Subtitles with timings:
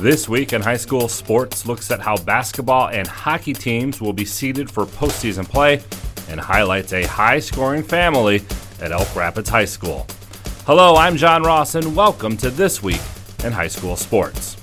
[0.00, 4.24] This week in high school sports looks at how basketball and hockey teams will be
[4.24, 5.82] seeded for postseason play
[6.30, 8.42] and highlights a high scoring family
[8.80, 10.06] at Elk Rapids High School.
[10.64, 13.02] Hello, I'm John Ross, and welcome to This Week
[13.44, 14.56] in High School Sports.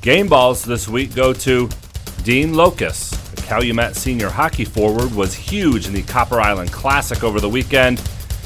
[0.03, 1.69] Game balls this week go to
[2.21, 3.09] Dean Locus.
[3.09, 7.99] The Calumet senior hockey forward was huge in the Copper Island Classic over the weekend.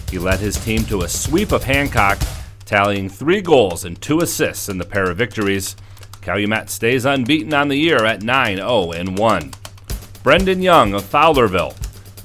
[0.10, 2.20] He led his team to a sweep of Hancock
[2.66, 5.76] tallying three goals and two assists in the pair of victories.
[6.22, 9.52] Calumet stays unbeaten on the year at 9 0 1.
[10.24, 11.76] Brendan Young of Fowlerville.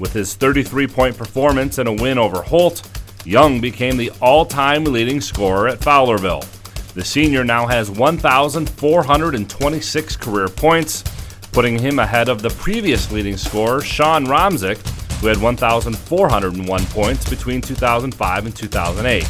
[0.00, 2.88] With his 33 point performance and a win over Holt,
[3.26, 6.46] Young became the all time leading scorer at Fowlerville.
[6.94, 11.04] The senior now has 1,426 career points,
[11.52, 14.78] putting him ahead of the previous leading scorer, Sean Romzik,
[15.20, 19.28] who had 1,401 points between 2005 and 2008.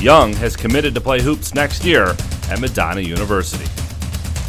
[0.00, 2.16] Young has committed to play hoops next year
[2.48, 3.66] at Madonna University.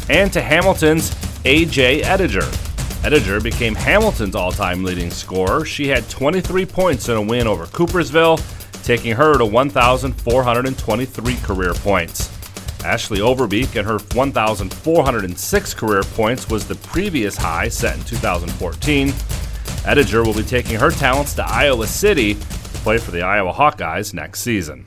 [0.08, 1.10] And to Hamilton's
[1.44, 2.48] AJ Ediger.
[3.02, 5.66] Ediger became Hamilton's all time leading scorer.
[5.66, 8.40] She had 23 points in a win over Coopersville,
[8.82, 12.30] taking her to 1,423 career points.
[12.82, 19.08] Ashley Overbeek and her 1,406 career points was the previous high set in 2014.
[19.08, 24.14] Ediger will be taking her talents to Iowa City to play for the Iowa Hawkeyes
[24.14, 24.86] next season.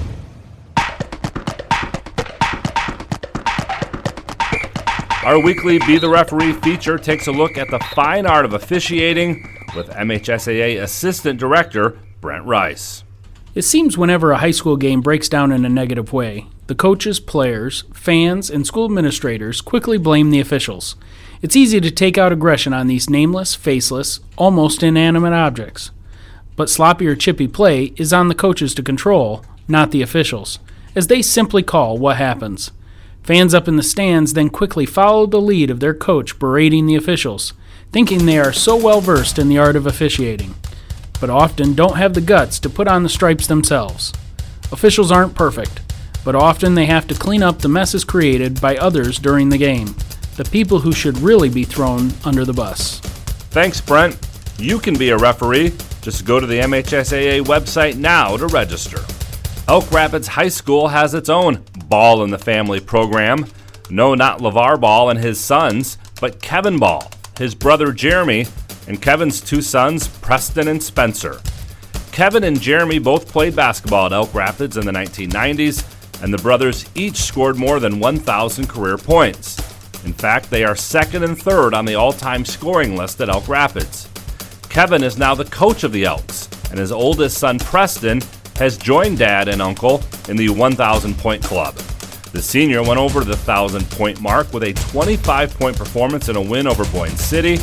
[5.23, 9.47] Our weekly Be the Referee feature takes a look at the fine art of officiating
[9.75, 13.03] with MHSAA Assistant Director Brent Rice.
[13.53, 17.19] It seems whenever a high school game breaks down in a negative way, the coaches,
[17.19, 20.95] players, fans, and school administrators quickly blame the officials.
[21.43, 25.91] It's easy to take out aggression on these nameless, faceless, almost inanimate objects.
[26.55, 30.57] But sloppy or chippy play is on the coaches to control, not the officials,
[30.95, 32.71] as they simply call what happens.
[33.23, 36.95] Fans up in the stands then quickly follow the lead of their coach berating the
[36.95, 37.53] officials,
[37.91, 40.55] thinking they are so well versed in the art of officiating,
[41.19, 44.11] but often don't have the guts to put on the stripes themselves.
[44.71, 45.81] Officials aren't perfect,
[46.25, 49.95] but often they have to clean up the messes created by others during the game,
[50.35, 52.99] the people who should really be thrown under the bus.
[53.51, 54.17] Thanks, Brent.
[54.57, 55.73] You can be a referee.
[56.01, 58.99] Just go to the MHSAA website now to register.
[59.71, 63.45] Elk Rapids High School has its own Ball in the Family program.
[63.89, 68.47] No, not LeVar Ball and his sons, but Kevin Ball, his brother Jeremy,
[68.89, 71.39] and Kevin's two sons, Preston and Spencer.
[72.11, 76.83] Kevin and Jeremy both played basketball at Elk Rapids in the 1990s, and the brothers
[76.93, 79.57] each scored more than 1,000 career points.
[80.03, 83.47] In fact, they are second and third on the all time scoring list at Elk
[83.47, 84.09] Rapids.
[84.67, 88.19] Kevin is now the coach of the Elks, and his oldest son, Preston,
[88.61, 91.73] has joined dad and uncle in the 1,000 point club.
[92.31, 96.41] The senior went over the 1,000 point mark with a 25 point performance in a
[96.41, 97.57] win over Boyne City,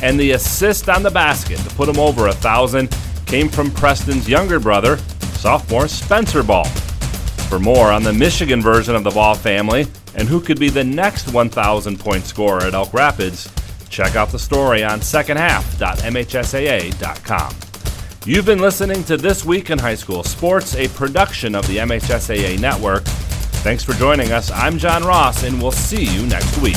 [0.00, 2.88] and the assist on the basket to put him over 1,000
[3.26, 4.98] came from Preston's younger brother,
[5.40, 6.66] sophomore Spencer Ball.
[7.48, 10.84] For more on the Michigan version of the Ball family and who could be the
[10.84, 13.52] next 1,000 point scorer at Elk Rapids,
[13.88, 17.67] check out the story on secondhalf.mhsaa.com.
[18.28, 22.60] You've been listening to This Week in High School Sports, a production of the MHSAA
[22.60, 23.04] Network.
[23.64, 24.50] Thanks for joining us.
[24.50, 26.76] I'm John Ross, and we'll see you next week.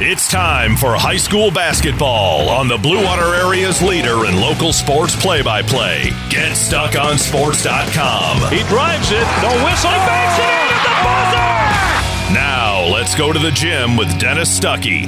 [0.00, 5.14] It's time for high school basketball on the Blue Water Area's leader in local sports
[5.14, 6.06] play by play.
[6.28, 8.50] GetStuckOnSports.com.
[8.50, 9.94] He drives it, no whistle, oh!
[9.94, 12.34] he banks it in at the buzzer!
[12.34, 15.06] Now, let's go to the gym with Dennis Stuckey.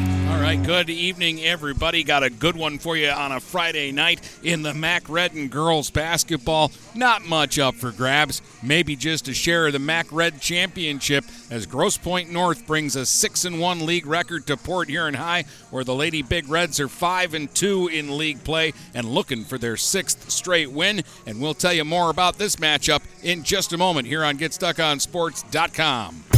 [0.48, 2.02] Right, good evening, everybody.
[2.02, 5.90] Got a good one for you on a Friday night in the Mac Redden girls
[5.90, 6.72] basketball.
[6.94, 8.40] Not much up for grabs.
[8.62, 13.04] Maybe just a share of the Mac Red championship as Grosse Pointe North brings a
[13.04, 16.88] six and one league record to Port Huron High, where the Lady Big Reds are
[16.88, 21.02] five and two in league play and looking for their sixth straight win.
[21.26, 26.37] And we'll tell you more about this matchup in just a moment here on GetStuckOnSports.com.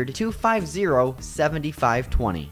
[0.05, 2.51] 250 7520.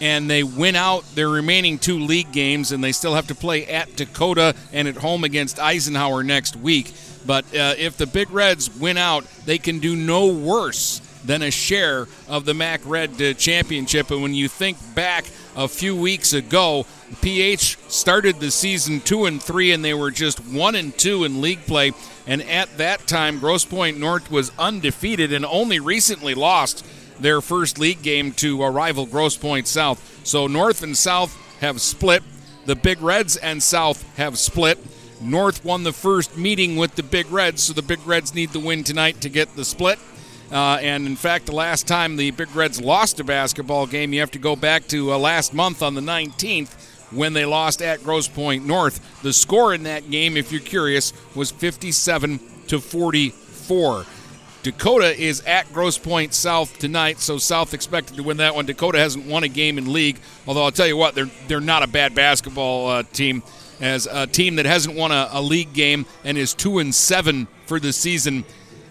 [0.02, 3.66] and they win out their remaining two league games, and they still have to play
[3.68, 6.94] at Dakota and at home against Eisenhower next week.
[7.26, 11.52] But uh, if the Big Reds win out, they can do no worse than a
[11.52, 14.12] share of the MAC Red uh, Championship.
[14.12, 16.86] And when you think back a few weeks ago,
[17.22, 21.42] PH started the season two and three, and they were just one and two in
[21.42, 21.92] league play.
[22.28, 26.86] And at that time, Grosse Pointe North was undefeated and only recently lost
[27.20, 30.22] their first league game to a rival Grosse Pointe South.
[30.24, 32.24] So North and South have split.
[32.66, 34.78] The Big Reds and South have split.
[35.22, 38.60] North won the first meeting with the Big Reds, so the Big Reds need the
[38.60, 40.00] win tonight to get the split.
[40.52, 44.20] Uh, and in fact, the last time the Big Reds lost a basketball game, you
[44.20, 46.74] have to go back to uh, last month on the 19th
[47.12, 49.22] when they lost at Grosse Pointe North.
[49.22, 54.06] The score in that game, if you're curious, was 57 to 44.
[54.62, 58.66] Dakota is at Grosse Pointe South tonight, so South expected to win that one.
[58.66, 61.82] Dakota hasn't won a game in league, although I'll tell you what, they're they're not
[61.82, 63.42] a bad basketball uh, team.
[63.80, 67.48] As a team that hasn't won a, a league game and is two and seven
[67.66, 68.44] for the season,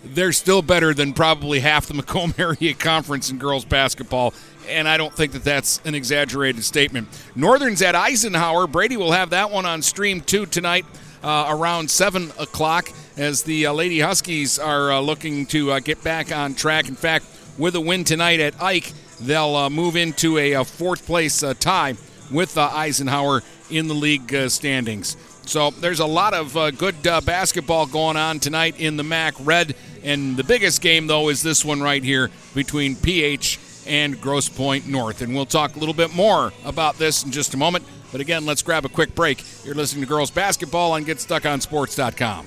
[0.05, 4.35] they're still better than probably half the Macomb area conference in girls basketball.
[4.69, 7.09] And I don't think that that's an exaggerated statement.
[7.35, 8.67] Northern's at Eisenhower.
[8.67, 10.85] Brady will have that one on stream too tonight
[11.23, 16.03] uh, around 7 o'clock as the uh, Lady Huskies are uh, looking to uh, get
[16.05, 16.89] back on track.
[16.89, 17.27] In fact,
[17.57, 21.55] with a win tonight at Ike, they'll uh, move into a, a fourth place uh,
[21.55, 21.95] tie
[22.31, 25.17] with uh, Eisenhower in the league uh, standings.
[25.49, 29.35] So there's a lot of uh, good uh, basketball going on tonight in the MAC
[29.41, 29.75] Red.
[30.05, 34.87] And the biggest game, though, is this one right here between PH and Grosse Pointe
[34.87, 35.23] North.
[35.23, 37.87] And we'll talk a little bit more about this in just a moment.
[38.13, 39.43] But again, let's grab a quick break.
[39.65, 42.45] You're listening to girls basketball on GetStuckOnSports.com.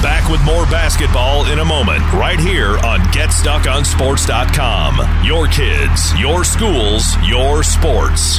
[0.00, 5.24] Back with more basketball in a moment, right here on GetStuckOnSports.com.
[5.24, 8.38] Your kids, your schools, your sports.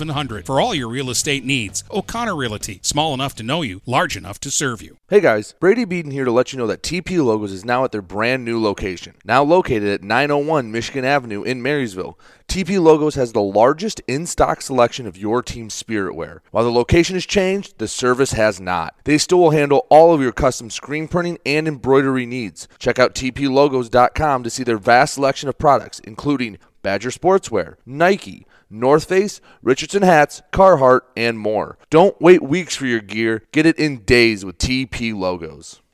[0.01, 1.83] 700 for all your real estate needs.
[1.91, 4.97] O'Connor Realty, small enough to know you, large enough to serve you.
[5.09, 7.91] Hey guys, Brady Beaton here to let you know that TP Logos is now at
[7.91, 9.13] their brand new location.
[9.23, 12.17] Now located at 901 Michigan Avenue in Marysville.
[12.47, 16.41] TP Logos has the largest in stock selection of your team's spirit wear.
[16.49, 18.95] While the location has changed, the service has not.
[19.03, 22.67] They still will handle all of your custom screen printing and embroidery needs.
[22.79, 29.05] Check out tplogos.com to see their vast selection of products, including Badger Sportswear, Nike, North
[29.05, 31.77] Face, Richardson hats, Carhartt, and more.
[31.89, 33.43] Don't wait weeks for your gear.
[33.51, 35.81] Get it in days with TP logos.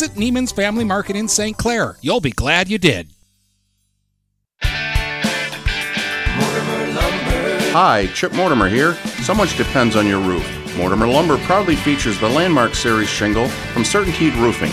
[0.00, 1.58] Visit Neiman's Family Market in St.
[1.58, 1.98] Clair.
[2.00, 3.10] You'll be glad you did.
[7.72, 8.94] Hi, Chip Mortimer here.
[9.24, 10.48] So much depends on your roof.
[10.74, 14.72] Mortimer Lumber proudly features the Landmark Series shingle from Certainteed Roofing.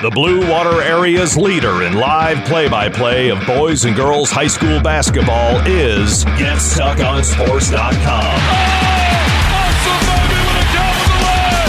[0.00, 4.46] The Blue Water Area's leader in live play by play of boys and girls high
[4.46, 8.38] school basketball is GetStuckOnSports.com.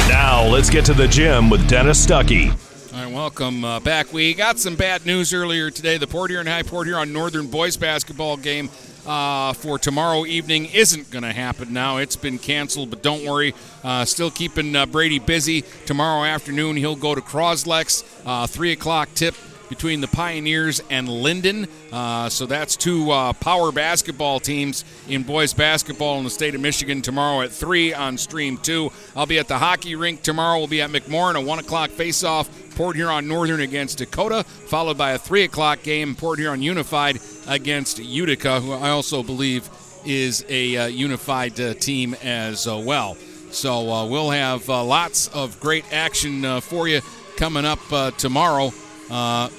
[0.08, 2.52] Now let's get to the gym with Dennis Stuckey.
[2.94, 4.14] All right, welcome uh, back.
[4.14, 5.98] We got some bad news earlier today.
[5.98, 8.70] The Port Huron High Port Huron on Northern boys basketball game
[9.10, 11.98] uh, for tomorrow evening isn't going to happen now.
[11.98, 13.56] It's been canceled, but don't worry.
[13.84, 15.64] Uh, still keeping uh, Brady busy.
[15.88, 19.34] Tomorrow afternoon, he'll go to Croslex, uh, 3 o'clock tip
[19.70, 21.68] between the Pioneers and Linden.
[21.92, 26.62] Uh, so that's two uh, power basketball teams in boys basketball in the state of
[26.62, 28.92] Michigan tomorrow at 3 on Stream 2.
[29.16, 30.58] I'll be at the hockey rink tomorrow.
[30.58, 32.50] We'll be at McMorran, a 1 o'clock face-off.
[32.76, 38.00] Port Huron Northern against Dakota, followed by a 3 o'clock game, Port Huron Unified against
[38.00, 39.70] Utica, who I also believe
[40.06, 43.16] is a uh, unified uh, team as uh, well.
[43.52, 47.02] So uh, we'll have lots of great action for you
[47.36, 47.80] coming up
[48.18, 48.72] tomorrow.
[49.10, 49.50] Uh,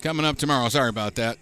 [0.00, 0.68] coming up tomorrow.
[0.70, 1.36] Sorry about that.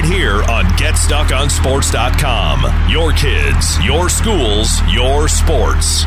[0.00, 2.90] Right here on GetStuckOnSports.com.
[2.90, 6.06] Your kids, your schools, your sports.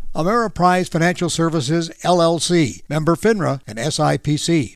[0.13, 4.75] Ameriprise Financial Services, LLC, member FINRA and SIPC.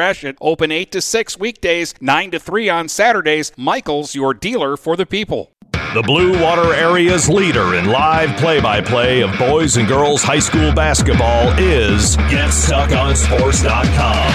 [0.01, 0.35] Gratiot.
[0.41, 3.51] Open 8 to 6 weekdays, 9 to 3 on Saturdays.
[3.55, 5.51] Michaels, your dealer for the people.
[5.93, 10.39] The Blue Water Area's leader in live play by play of boys and girls high
[10.39, 14.31] school basketball is GetStuckOnSports.com.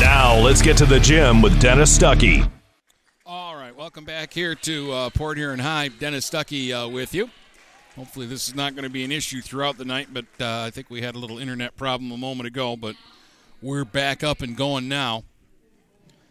[0.00, 2.50] Now let's get to the gym with Dennis Stuckey.
[3.26, 5.88] All right, welcome back here to uh, Port Huron High.
[5.88, 7.28] Dennis Stuckey uh, with you.
[7.96, 10.70] Hopefully, this is not going to be an issue throughout the night, but uh, I
[10.70, 12.96] think we had a little internet problem a moment ago, but
[13.60, 15.24] we're back up and going now.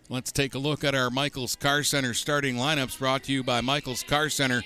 [0.10, 3.62] Let's take a look at our Michaels Car Center starting lineups brought to you by
[3.62, 4.63] Michaels Car Center,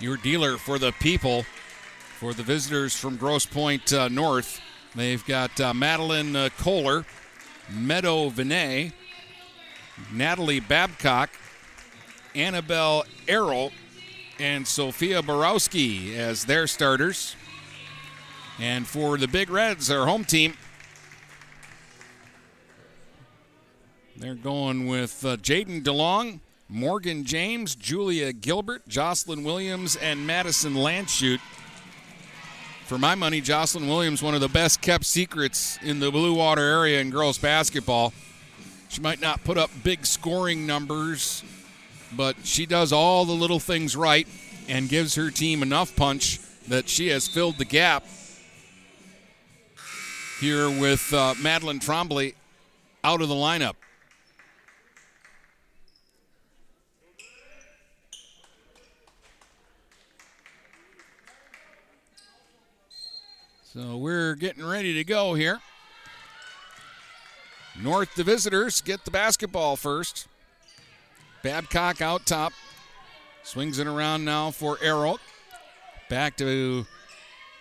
[0.00, 1.44] your dealer for the people.
[2.20, 4.60] For the visitors from Grosse Pointe uh, North,
[4.94, 7.04] they've got uh, Madeline uh, Kohler,
[7.70, 8.92] Meadow Vinay,
[10.12, 11.30] Natalie Babcock,
[12.34, 13.72] Annabelle Errol,
[14.38, 17.36] and Sophia Borowski as their starters.
[18.58, 20.54] And for the Big Reds, our home team,
[24.16, 31.40] they're going with uh, Jaden DeLong, Morgan James, Julia Gilbert, Jocelyn Williams, and Madison Landshut.
[32.86, 36.62] For my money, Jocelyn Williams, one of the best kept secrets in the Blue Water
[36.62, 38.12] area in girls basketball.
[38.88, 41.42] She might not put up big scoring numbers,
[42.16, 44.26] but she does all the little things right
[44.68, 48.04] and gives her team enough punch that she has filled the gap
[50.40, 52.34] here with uh, Madeline Trombley
[53.02, 53.74] out of the lineup.
[63.74, 65.60] So we're getting ready to go here.
[67.82, 70.28] North, the visitors get the basketball first.
[71.44, 72.54] Babcock out top.
[73.42, 75.20] Swings it around now for Errol.
[76.08, 76.86] Back to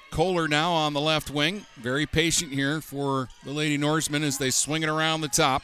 [0.10, 1.66] Kohler now on the left wing.
[1.76, 5.64] Very patient here for the Lady Norsemen as they swing it around the top.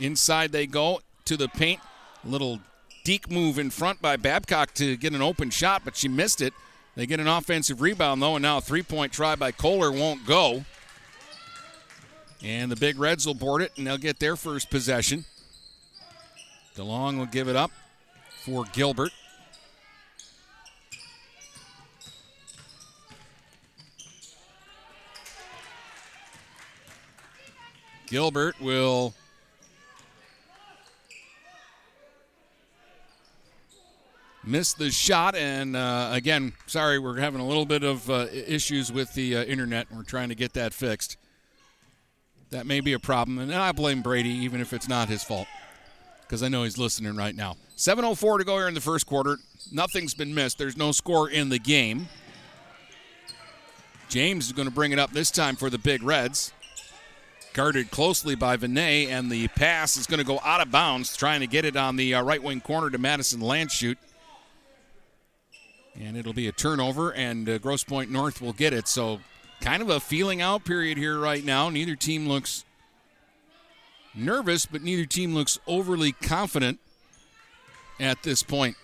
[0.00, 1.80] Inside they go to the paint.
[2.24, 2.58] A little
[3.04, 6.52] deke move in front by Babcock to get an open shot, but she missed it.
[6.96, 10.26] They get an offensive rebound though, and now a three point try by Kohler won't
[10.26, 10.64] go.
[12.42, 15.26] And the Big Reds will board it, and they'll get their first possession.
[16.76, 17.70] DeLong will give it up
[18.44, 19.12] for Gilbert.
[28.06, 29.14] Gilbert will
[34.44, 35.34] missed the shot.
[35.34, 39.44] And uh, again, sorry, we're having a little bit of uh, issues with the uh,
[39.44, 39.88] internet.
[39.88, 41.16] And we're trying to get that fixed.
[42.50, 45.46] That may be a problem, and I blame Brady, even if it's not his fault.
[46.32, 47.56] Because I know he's listening right now.
[47.76, 49.36] 7.04 to go here in the first quarter.
[49.70, 50.56] Nothing's been missed.
[50.56, 52.08] There's no score in the game.
[54.08, 56.54] James is going to bring it up this time for the Big Reds.
[57.52, 61.40] Guarded closely by Vinay, and the pass is going to go out of bounds, trying
[61.40, 63.98] to get it on the uh, right wing corner to Madison Landshut.
[66.00, 68.88] And it'll be a turnover, and uh, Grosse Pointe North will get it.
[68.88, 69.20] So,
[69.60, 71.68] kind of a feeling out period here right now.
[71.68, 72.64] Neither team looks
[74.14, 76.78] nervous, but neither team looks overly confident
[77.98, 78.76] at this point.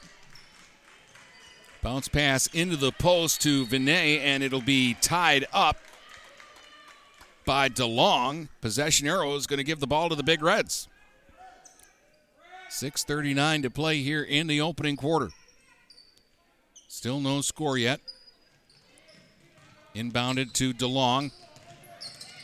[1.83, 5.77] Bounce pass into the post to Vinay, and it'll be tied up
[7.45, 8.49] by DeLong.
[8.61, 10.89] Possession arrow is going to give the ball to the Big Reds.
[12.71, 15.31] 6.39 to play here in the opening quarter.
[16.89, 18.01] Still no score yet.
[19.95, 21.33] Inbounded to DeLong.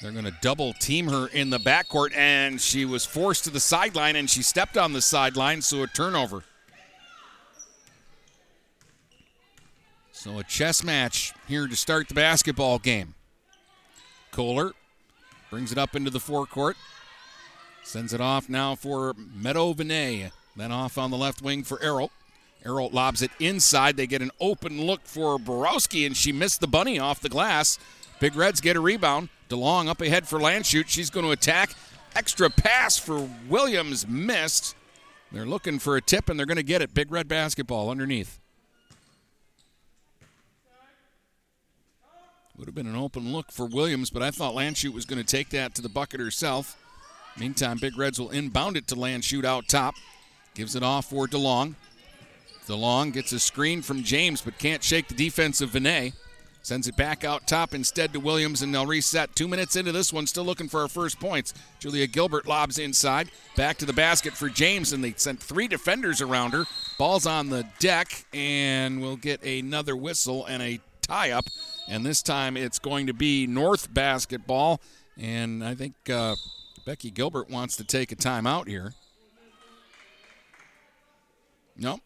[0.04, 3.58] They're going to double team her in the backcourt, and she was forced to the
[3.58, 6.44] sideline, and she stepped on the sideline, so a turnover.
[10.12, 13.14] So a chess match here to start the basketball game.
[14.30, 14.72] Kohler
[15.48, 16.76] brings it up into the forecourt.
[17.82, 20.30] Sends it off now for Meadow Vinay.
[20.54, 22.10] Then off on the left wing for Errol.
[22.62, 23.96] Errol lobs it inside.
[23.96, 27.78] They get an open look for Borowski, and she missed the bunny off the glass.
[28.20, 29.30] Big Reds get a rebound.
[29.48, 30.84] DeLong up ahead for Landshut.
[30.88, 31.74] She's going to attack.
[32.14, 34.74] Extra pass for Williams missed.
[35.32, 36.94] They're looking for a tip, and they're going to get it.
[36.94, 38.38] Big Red basketball underneath.
[42.56, 45.26] Would have been an open look for Williams, but I thought Landshut was going to
[45.26, 46.80] take that to the bucket herself.
[47.36, 49.94] Meantime, Big Reds will inbound it to Landshut out top.
[50.54, 51.74] Gives it off for DeLong.
[52.68, 56.12] DeLong gets a screen from James, but can't shake the defense of Vinay.
[56.64, 59.36] Sends it back out top instead to Williams, and they'll reset.
[59.36, 61.52] Two minutes into this one, still looking for our first points.
[61.78, 63.30] Julia Gilbert lobs inside.
[63.54, 66.64] Back to the basket for James, and they sent three defenders around her.
[66.98, 71.44] Ball's on the deck, and we'll get another whistle and a tie up.
[71.86, 74.80] And this time it's going to be North basketball.
[75.18, 76.34] And I think uh,
[76.86, 78.94] Becky Gilbert wants to take a timeout here.
[81.76, 82.00] Nope.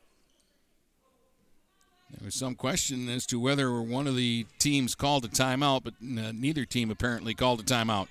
[2.19, 5.95] There was some question as to whether one of the teams called a timeout, but
[6.03, 8.09] uh, neither team apparently called a timeout.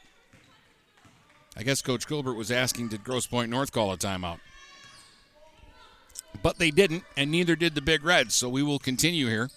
[1.58, 4.40] I guess Coach Gilbert was asking, did Grosse Pointe North call a timeout?
[6.42, 9.50] But they didn't, and neither did the Big Reds, so we will continue here.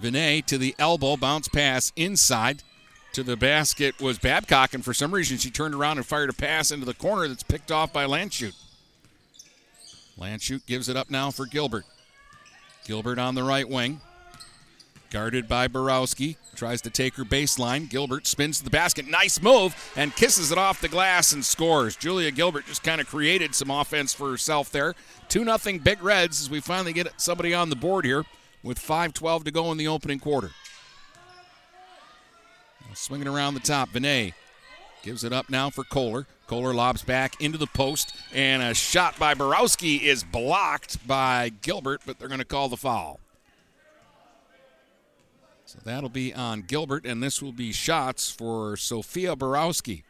[0.00, 2.64] Vinay to the elbow, bounce pass inside
[3.12, 6.32] to the basket was Babcock, and for some reason she turned around and fired a
[6.32, 8.56] pass into the corner that's picked off by Landshut.
[10.18, 11.84] Landshut gives it up now for Gilbert.
[12.84, 14.00] Gilbert on the right wing.
[15.10, 16.36] Guarded by Borowski.
[16.56, 17.88] Tries to take her baseline.
[17.88, 19.06] Gilbert spins to the basket.
[19.06, 21.96] Nice move and kisses it off the glass and scores.
[21.96, 24.94] Julia Gilbert just kind of created some offense for herself there.
[25.28, 28.24] 2 0 Big Reds as we finally get somebody on the board here
[28.62, 30.50] with 5.12 to go in the opening quarter.
[32.94, 34.34] Swinging around the top, Vinay
[35.02, 36.26] gives it up now for Kohler.
[36.52, 42.02] Kohler lobs back into the post, and a shot by Borowski is blocked by Gilbert,
[42.04, 43.20] but they're going to call the foul.
[45.64, 50.04] So that'll be on Gilbert, and this will be shots for Sophia Borowski.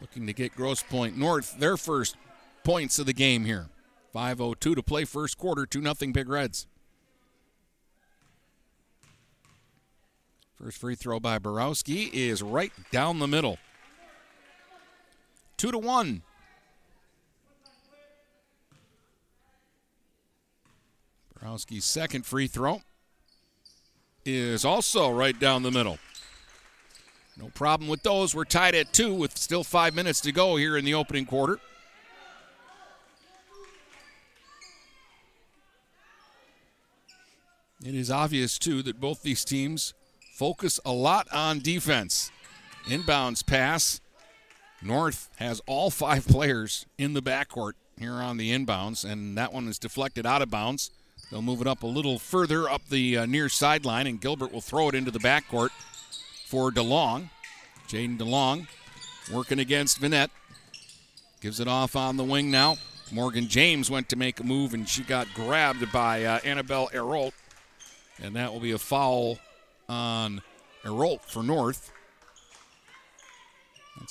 [0.00, 2.16] Looking to get Grosse Pointe North their first
[2.64, 3.68] points of the game here.
[4.12, 6.66] 5.02 to play first quarter, 2 0 Big Reds.
[10.60, 13.58] First free throw by Borowski is right down the middle.
[15.62, 16.22] Two to one.
[21.38, 22.82] Borowski's second free throw
[24.24, 26.00] is also right down the middle.
[27.36, 28.34] No problem with those.
[28.34, 31.60] We're tied at two with still five minutes to go here in the opening quarter.
[37.84, 39.94] It is obvious, too, that both these teams
[40.34, 42.32] focus a lot on defense.
[42.86, 44.00] Inbounds pass.
[44.82, 49.68] North has all five players in the backcourt here on the inbounds, and that one
[49.68, 50.90] is deflected out of bounds.
[51.30, 54.60] They'll move it up a little further up the uh, near sideline, and Gilbert will
[54.60, 55.70] throw it into the backcourt
[56.46, 57.30] for DeLong.
[57.88, 58.66] Jaden DeLong
[59.32, 60.30] working against Vinette.
[61.40, 62.76] Gives it off on the wing now.
[63.10, 67.34] Morgan James went to make a move, and she got grabbed by uh, Annabelle Errolt.
[68.22, 69.38] And that will be a foul
[69.88, 70.42] on
[70.84, 71.92] Errolt for North.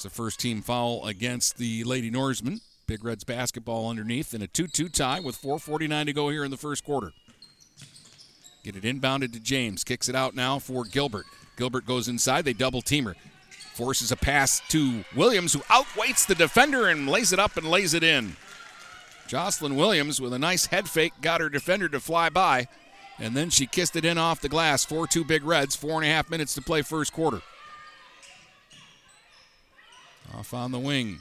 [0.01, 2.61] That's the first team foul against the Lady Norsemen.
[2.87, 6.49] Big Reds basketball underneath in a 2 2 tie with 4.49 to go here in
[6.49, 7.11] the first quarter.
[8.63, 9.83] Get it inbounded to James.
[9.83, 11.27] Kicks it out now for Gilbert.
[11.55, 12.45] Gilbert goes inside.
[12.45, 13.15] They double team her.
[13.75, 17.93] Forces a pass to Williams, who outweights the defender and lays it up and lays
[17.93, 18.35] it in.
[19.27, 22.67] Jocelyn Williams with a nice head fake got her defender to fly by,
[23.19, 24.83] and then she kissed it in off the glass.
[24.83, 27.43] 4 2 Big Reds, four and a half minutes to play first quarter.
[30.37, 31.19] Off on the wing.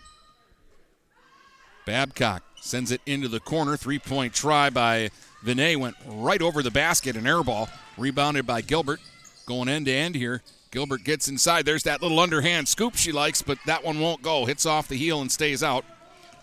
[1.86, 3.76] Babcock sends it into the corner.
[3.76, 5.10] Three point try by
[5.44, 7.68] Vinay went right over the basket, an air ball.
[7.98, 9.00] Rebounded by Gilbert.
[9.46, 10.42] Going end to end here.
[10.70, 11.64] Gilbert gets inside.
[11.64, 14.44] There's that little underhand scoop she likes, but that one won't go.
[14.44, 15.84] Hits off the heel and stays out.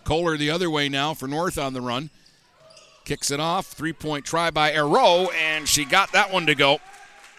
[0.04, 2.10] Kohler the other way now for North on the run.
[3.04, 3.66] Kicks it off.
[3.68, 6.78] Three point try by Arrow, and she got that one to go.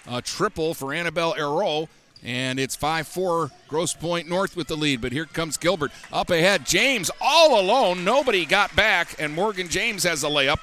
[0.09, 1.87] A triple for Annabelle Arrow.
[2.23, 5.01] And it's 5 4 Grosse Pointe North with the lead.
[5.01, 6.65] But here comes Gilbert up ahead.
[6.65, 8.03] James all alone.
[8.03, 9.15] Nobody got back.
[9.19, 10.59] And Morgan James has a layup.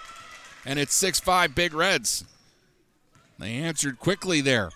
[0.64, 2.25] And it's 6 5 Big Reds.
[3.38, 4.71] They answered quickly there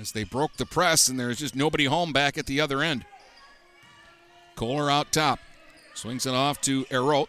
[0.00, 3.04] as they broke the press, and there's just nobody home back at the other end.
[4.54, 5.38] Kohler out top.
[5.94, 7.28] Swings it off to Errol.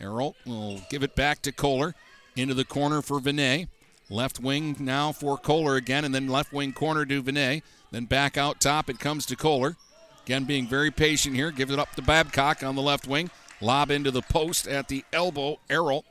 [0.00, 1.94] Errol will give it back to Kohler.
[2.36, 3.68] Into the corner for Vinay.
[4.08, 7.62] Left wing now for Kohler again, and then left wing corner to Vinay.
[7.90, 9.76] Then back out top, it comes to Kohler.
[10.24, 11.50] Again, being very patient here.
[11.50, 13.30] Gives it up to Babcock on the left wing.
[13.60, 15.58] Lob into the post at the elbow.
[15.68, 16.04] Errol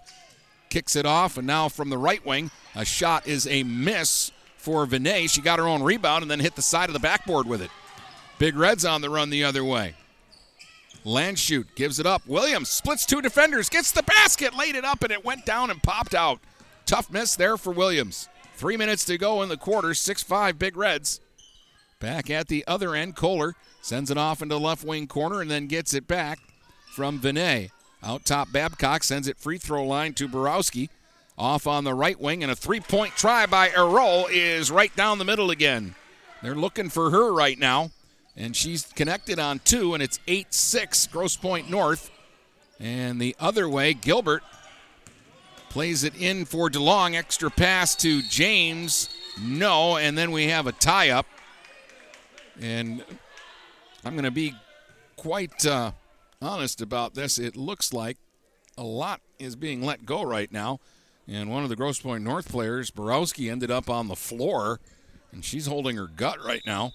[0.69, 4.85] kicks it off, and now from the right wing, a shot is a miss for
[4.85, 5.29] Vinay.
[5.29, 7.71] She got her own rebound and then hit the side of the backboard with it.
[8.37, 9.95] Big Reds on the run the other way.
[11.05, 12.25] Landshut gives it up.
[12.27, 15.81] Williams splits two defenders, gets the basket, laid it up, and it went down and
[15.81, 16.39] popped out.
[16.85, 18.27] Tough miss there for Williams.
[18.55, 19.93] Three minutes to go in the quarter.
[19.93, 21.21] 6 5 Big Reds.
[21.99, 25.51] Back at the other end, Kohler sends it off into the left wing corner and
[25.51, 26.39] then gets it back
[26.95, 27.71] from Vinay.
[28.01, 30.89] Out top, Babcock sends it free throw line to Borowski.
[31.37, 35.19] Off on the right wing, and a three point try by Errol is right down
[35.19, 35.95] the middle again.
[36.41, 37.91] They're looking for her right now,
[38.35, 42.11] and she's connected on two, and it's 8 6 Grosse Pointe North.
[42.79, 44.43] And the other way, Gilbert
[45.69, 47.15] plays it in for DeLong.
[47.15, 49.09] Extra pass to James.
[49.41, 51.25] No, and then we have a tie up.
[52.61, 53.03] And
[54.03, 54.55] I'm going to be
[55.15, 55.91] quite uh,
[56.41, 57.39] honest about this.
[57.39, 58.17] It looks like
[58.77, 60.79] a lot is being let go right now.
[61.27, 64.79] And one of the Grosse Pointe North players, Borowski, ended up on the floor,
[65.31, 66.93] and she's holding her gut right now.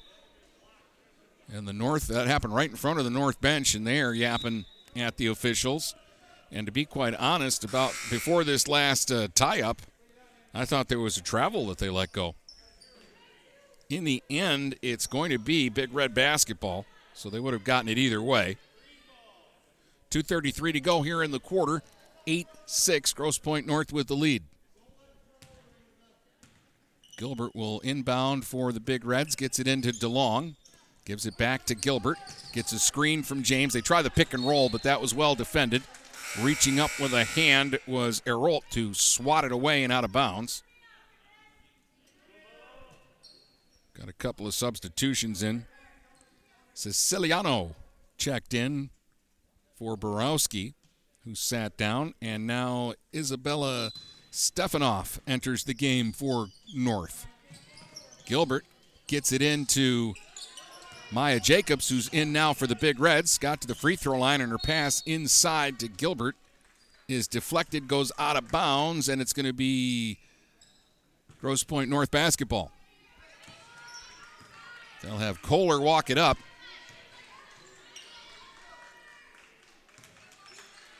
[1.52, 4.12] And the North, that happened right in front of the North bench, and they are
[4.12, 4.64] yapping
[4.96, 5.94] at the officials.
[6.50, 9.82] And to be quite honest, about before this last uh, tie up,
[10.52, 12.34] I thought there was a travel that they let go.
[13.90, 17.88] In the end, it's going to be Big Red basketball, so they would have gotten
[17.88, 18.56] it either way.
[20.10, 21.82] 2.33 to go here in the quarter.
[22.26, 24.42] 8 6, Grosse Pointe North with the lead.
[27.16, 30.54] Gilbert will inbound for the Big Reds, gets it into DeLong,
[31.04, 32.18] gives it back to Gilbert,
[32.52, 33.72] gets a screen from James.
[33.72, 35.82] They try the pick and roll, but that was well defended.
[36.40, 40.64] Reaching up with a hand was Errolt to swat it away and out of bounds.
[43.98, 45.66] Got a couple of substitutions in.
[46.74, 47.76] Siciliano
[48.18, 48.90] checked in
[49.76, 50.74] for Borowski,
[51.24, 53.92] who sat down, and now Isabella
[54.32, 57.26] Stefanoff enters the game for North.
[58.26, 58.64] Gilbert
[59.06, 60.14] gets it into
[61.12, 63.38] Maya Jacobs, who's in now for the Big Reds.
[63.38, 66.34] Got to the free throw line, and her pass inside to Gilbert
[67.06, 70.18] is deflected, goes out of bounds, and it's going to be
[71.40, 72.72] Grosse Pointe North basketball.
[75.04, 76.38] They'll have Kohler walk it up.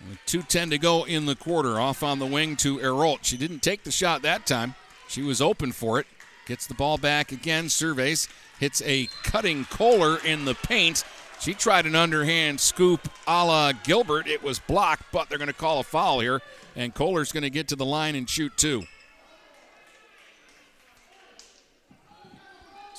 [0.07, 3.21] With 2.10 to go in the quarter, off on the wing to Erolt.
[3.23, 4.75] She didn't take the shot that time.
[5.09, 6.07] She was open for it.
[6.47, 8.29] Gets the ball back again, surveys,
[8.61, 11.03] hits a cutting Kohler in the paint.
[11.41, 14.29] She tried an underhand scoop a la Gilbert.
[14.29, 16.43] It was blocked, but they're going to call a foul here,
[16.77, 18.85] and Kohler's going to get to the line and shoot two.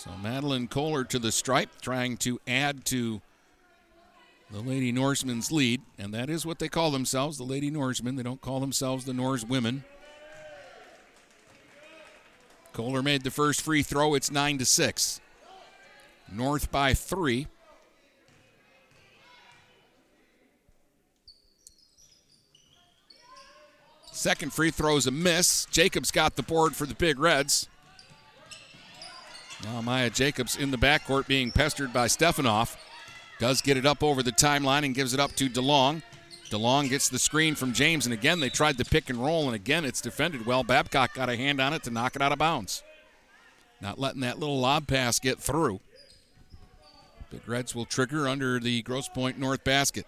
[0.05, 3.21] So Madeline Kohler to the stripe, trying to add to
[4.51, 8.15] the Lady Norsemen's lead, and that is what they call themselves, the Lady Norsemen.
[8.15, 9.83] They don't call themselves the Norse women.
[12.71, 14.13] Kohler made the first free throw.
[14.13, 15.19] It's nine to six.
[16.31, 17.47] North by three.
[24.11, 25.65] Second free throw is a miss.
[25.71, 27.69] Jacobs got the board for the Big Reds.
[29.65, 32.77] Now Maya Jacobs in the backcourt being pestered by Stefanoff.
[33.39, 36.03] Does get it up over the timeline and gives it up to DeLong.
[36.51, 39.55] DeLong gets the screen from James, and again they tried the pick and roll, and
[39.55, 40.63] again it's defended well.
[40.63, 42.83] Babcock got a hand on it to knock it out of bounds.
[43.81, 45.79] Not letting that little lob pass get through.
[47.31, 50.05] The Reds will trigger under the Grosse Pointe North basket.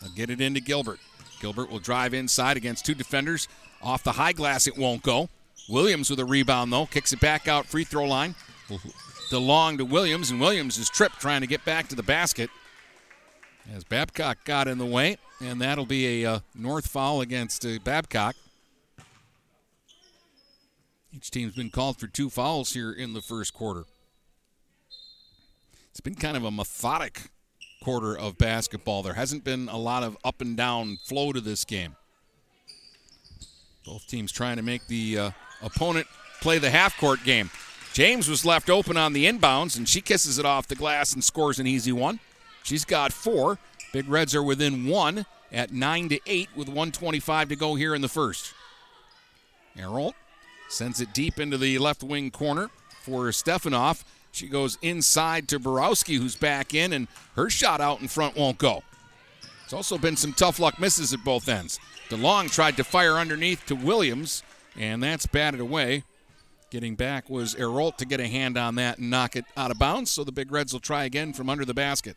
[0.00, 1.00] They'll get it into Gilbert.
[1.40, 3.48] Gilbert will drive inside against two defenders.
[3.82, 5.28] Off the high glass, it won't go.
[5.68, 6.86] Williams with a rebound, though.
[6.86, 8.34] Kicks it back out free throw line.
[9.30, 12.50] DeLong to Williams, and Williams is tripped trying to get back to the basket.
[13.74, 17.78] As Babcock got in the way, and that'll be a uh, North foul against uh,
[17.82, 18.36] Babcock.
[21.12, 23.84] Each team's been called for two fouls here in the first quarter.
[25.90, 27.30] It's been kind of a methodic
[27.82, 29.02] quarter of basketball.
[29.02, 31.96] There hasn't been a lot of up and down flow to this game.
[33.86, 35.30] Both teams trying to make the uh,
[35.64, 36.06] opponent
[36.40, 37.50] play the half court game.
[37.92, 41.22] James was left open on the inbounds, and she kisses it off the glass and
[41.22, 42.20] scores an easy one.
[42.62, 43.58] She's got four.
[43.92, 48.02] Big Reds are within one at 9 to 8 with 125 to go here in
[48.02, 48.52] the first.
[49.78, 50.14] Errol
[50.68, 52.70] sends it deep into the left wing corner
[53.02, 54.04] for Stefanoff.
[54.32, 58.58] She goes inside to Borowski, who's back in, and her shot out in front won't
[58.58, 58.82] go.
[59.60, 61.78] There's also been some tough luck misses at both ends.
[62.08, 64.42] DeLong tried to fire underneath to Williams,
[64.78, 66.04] and that's batted away.
[66.70, 69.78] Getting back was Erolt to get a hand on that and knock it out of
[69.78, 72.16] bounds, so the Big Reds will try again from under the basket.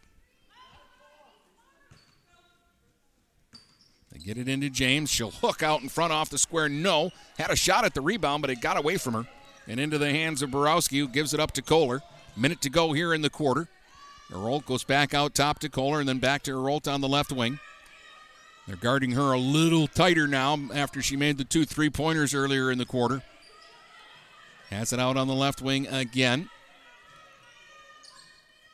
[4.11, 5.11] They get it into James.
[5.11, 6.69] She'll hook out in front off the square.
[6.69, 7.11] No.
[7.37, 9.27] Had a shot at the rebound, but it got away from her.
[9.67, 12.01] And into the hands of Borowski, who gives it up to Kohler.
[12.35, 13.67] Minute to go here in the quarter.
[14.31, 17.31] Erolt goes back out top to Kohler and then back to Erolt on the left
[17.31, 17.59] wing.
[18.67, 22.69] They're guarding her a little tighter now after she made the two three pointers earlier
[22.69, 23.23] in the quarter.
[24.69, 26.49] Has it out on the left wing again.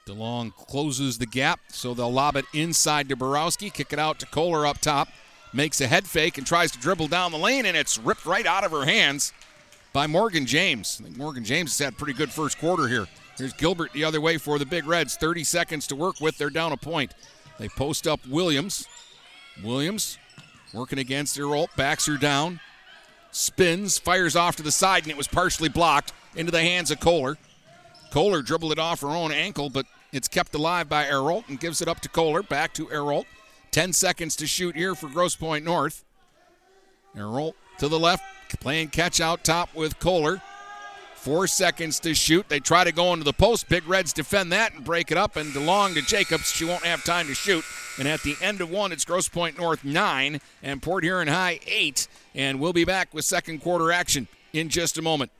[0.07, 4.25] DeLong closes the gap, so they'll lob it inside to Borowski, kick it out to
[4.25, 5.07] Kohler up top,
[5.53, 8.45] makes a head fake and tries to dribble down the lane, and it's ripped right
[8.45, 9.31] out of her hands
[9.93, 10.97] by Morgan James.
[10.99, 13.07] I think Morgan James has had a pretty good first quarter here.
[13.37, 15.15] Here's Gilbert the other way for the Big Reds.
[15.15, 16.37] 30 seconds to work with.
[16.37, 17.13] They're down a point.
[17.59, 18.87] They post up Williams.
[19.61, 20.17] Williams
[20.73, 22.59] working against Earl, backs her down,
[23.31, 26.99] spins, fires off to the side, and it was partially blocked into the hands of
[26.99, 27.37] Kohler.
[28.11, 31.81] Kohler dribbled it off her own ankle, but it's kept alive by Erolt and gives
[31.81, 32.43] it up to Kohler.
[32.43, 33.25] Back to Erolt.
[33.71, 36.05] 10 seconds to shoot here for Grosse Pointe North.
[37.15, 38.23] Erolt to the left,
[38.59, 40.41] playing catch out top with Kohler.
[41.23, 42.47] Four seconds to shoot.
[42.49, 43.69] They try to go into the post.
[43.69, 45.37] Big Reds defend that and break it up.
[45.37, 46.51] And DeLong to Jacobs.
[46.51, 47.63] She won't have time to shoot.
[47.97, 51.61] And at the end of one, it's Grosse Pointe North nine and Port Huron High
[51.65, 52.09] eight.
[52.35, 55.31] And we'll be back with second quarter action in just a moment.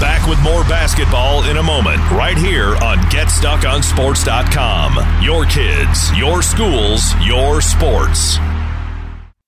[0.00, 5.22] Back with more basketball in a moment, right here on GetStuckOnSports.com.
[5.22, 8.38] Your kids, your schools, your sports.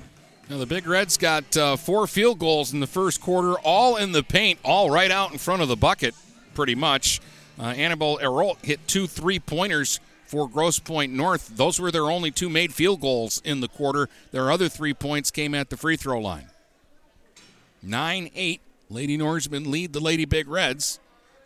[0.49, 4.11] Now the Big Reds got uh, four field goals in the first quarter, all in
[4.11, 6.13] the paint, all right out in front of the bucket,
[6.53, 7.19] pretty much.
[7.59, 9.99] Uh, Annabelle Erolt hit two three pointers
[10.33, 11.57] for Grosse Pointe North.
[11.57, 14.09] Those were their only two made field goals in the quarter.
[14.31, 16.49] Their other three points came at the free throw line.
[17.83, 18.61] 9 8.
[18.89, 20.99] Lady Norsemen lead the Lady Big Reds.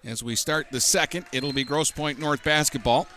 [0.06, 3.10] As we start the second, it'll be Grosse Pointe North basketball.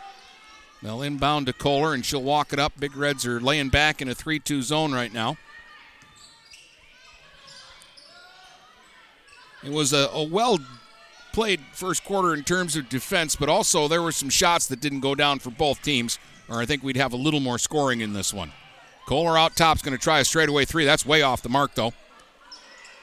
[0.83, 2.73] They'll inbound to Kohler, and she'll walk it up.
[2.81, 5.37] Big Reds are laying back in a 3 2 zone right now.
[9.63, 10.59] It was a, a well
[11.33, 15.01] played first quarter in terms of defense, but also there were some shots that didn't
[15.01, 18.13] go down for both teams, or I think we'd have a little more scoring in
[18.13, 18.53] this one.
[19.07, 20.85] Kohler out top's going to try a straightaway three.
[20.85, 21.93] That's way off the mark, though.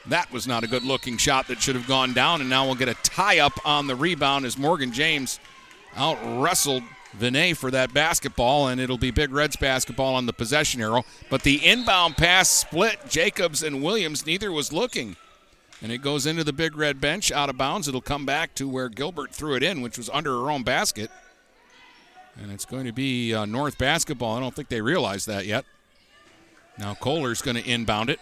[0.06, 2.76] That was not a good looking shot that should have gone down, and now we'll
[2.76, 5.38] get a tie up on the rebound as Morgan James
[5.96, 6.82] out wrestled
[7.18, 11.04] Vinay for that basketball, and it'll be Big Reds basketball on the possession arrow.
[11.28, 15.16] But the inbound pass split Jacobs and Williams, neither was looking.
[15.80, 17.86] And it goes into the big red bench out of bounds.
[17.86, 21.10] It'll come back to where Gilbert threw it in, which was under her own basket.
[22.40, 24.36] And it's going to be uh, North basketball.
[24.36, 25.64] I don't think they realize that yet.
[26.78, 28.20] Now Kohler's going to inbound it.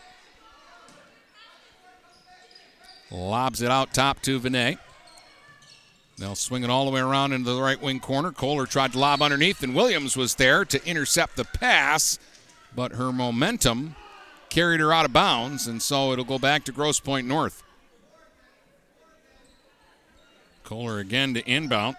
[3.10, 4.78] Lobs it out top to Vinay.
[6.18, 8.32] They'll swing it all the way around into the right wing corner.
[8.32, 12.18] Kohler tried to lob underneath, and Williams was there to intercept the pass,
[12.74, 13.96] but her momentum
[14.56, 17.62] carried her out of bounds, and so it'll go back to Grosse Pointe North.
[20.64, 21.94] Kohler again to inbound.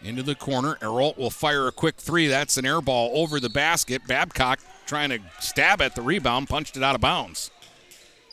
[0.00, 0.76] Into the corner.
[0.76, 2.28] Erolt will fire a quick three.
[2.28, 4.06] That's an air ball over the basket.
[4.06, 7.50] Babcock trying to stab at the rebound, punched it out of bounds.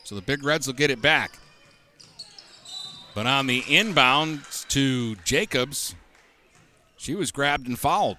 [0.04, 1.40] So the Big Reds will get it back.
[3.16, 5.96] But on the inbound to Jacobs,
[6.96, 8.18] she was grabbed and fouled.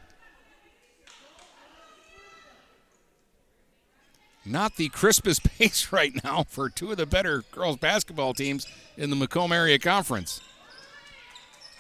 [4.46, 8.68] Not the crispest pace right now for two of the better girls basketball teams
[8.98, 10.42] in the Macomb area conference.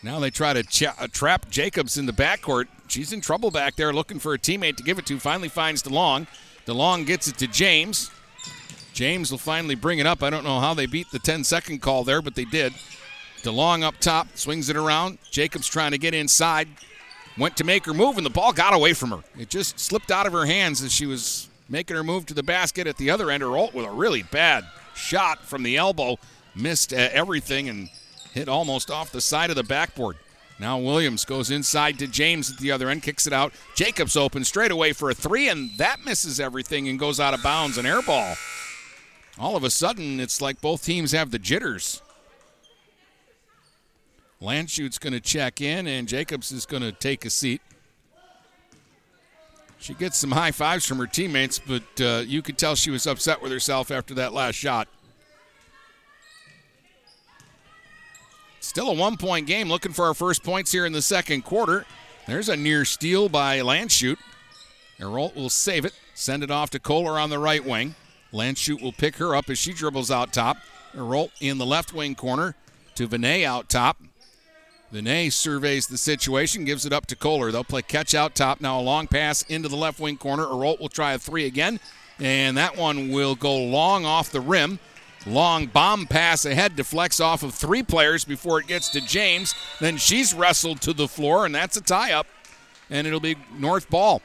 [0.03, 2.65] Now they try to ch- uh, trap Jacobs in the backcourt.
[2.87, 5.19] She's in trouble back there looking for a teammate to give it to.
[5.19, 6.27] Finally finds DeLong.
[6.65, 8.09] DeLong gets it to James.
[8.93, 10.21] James will finally bring it up.
[10.21, 12.73] I don't know how they beat the 10 second call there, but they did.
[13.43, 15.17] DeLong up top, swings it around.
[15.29, 16.67] Jacobs trying to get inside.
[17.37, 19.23] Went to make her move, and the ball got away from her.
[19.39, 22.43] It just slipped out of her hands as she was making her move to the
[22.43, 23.41] basket at the other end.
[23.41, 26.19] Erolt with a really bad shot from the elbow.
[26.53, 27.89] Missed uh, everything and
[28.33, 30.17] hit almost off the side of the backboard.
[30.59, 33.53] Now Williams goes inside to James at the other end, kicks it out.
[33.73, 37.41] Jacobs open straight away for a three, and that misses everything and goes out of
[37.41, 37.77] bounds.
[37.77, 38.35] An air ball.
[39.39, 42.01] All of a sudden, it's like both teams have the jitters.
[44.41, 47.61] Landshut's going to check in, and Jacobs is going to take a seat.
[49.81, 53.07] She gets some high fives from her teammates, but uh, you could tell she was
[53.07, 54.87] upset with herself after that last shot.
[58.59, 61.87] Still a one point game, looking for our first points here in the second quarter.
[62.27, 64.17] There's a near steal by Landshut.
[64.99, 67.95] Erolt will save it, send it off to Kohler on the right wing.
[68.31, 70.57] Landshut will pick her up as she dribbles out top.
[70.93, 72.53] Erolt in the left wing corner
[72.93, 73.97] to Vinay out top.
[74.93, 77.51] Vinay surveys the situation, gives it up to Kohler.
[77.51, 78.59] They'll play catch out top.
[78.59, 80.45] Now a long pass into the left wing corner.
[80.45, 81.79] Erolt will try a three again,
[82.19, 84.79] and that one will go long off the rim.
[85.25, 89.55] Long bomb pass ahead deflects off of three players before it gets to James.
[89.79, 92.27] Then she's wrestled to the floor, and that's a tie up,
[92.89, 94.21] and it'll be North ball.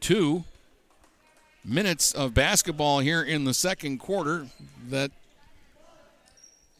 [0.00, 0.44] Two
[1.64, 4.48] minutes of basketball here in the second quarter
[4.90, 5.10] that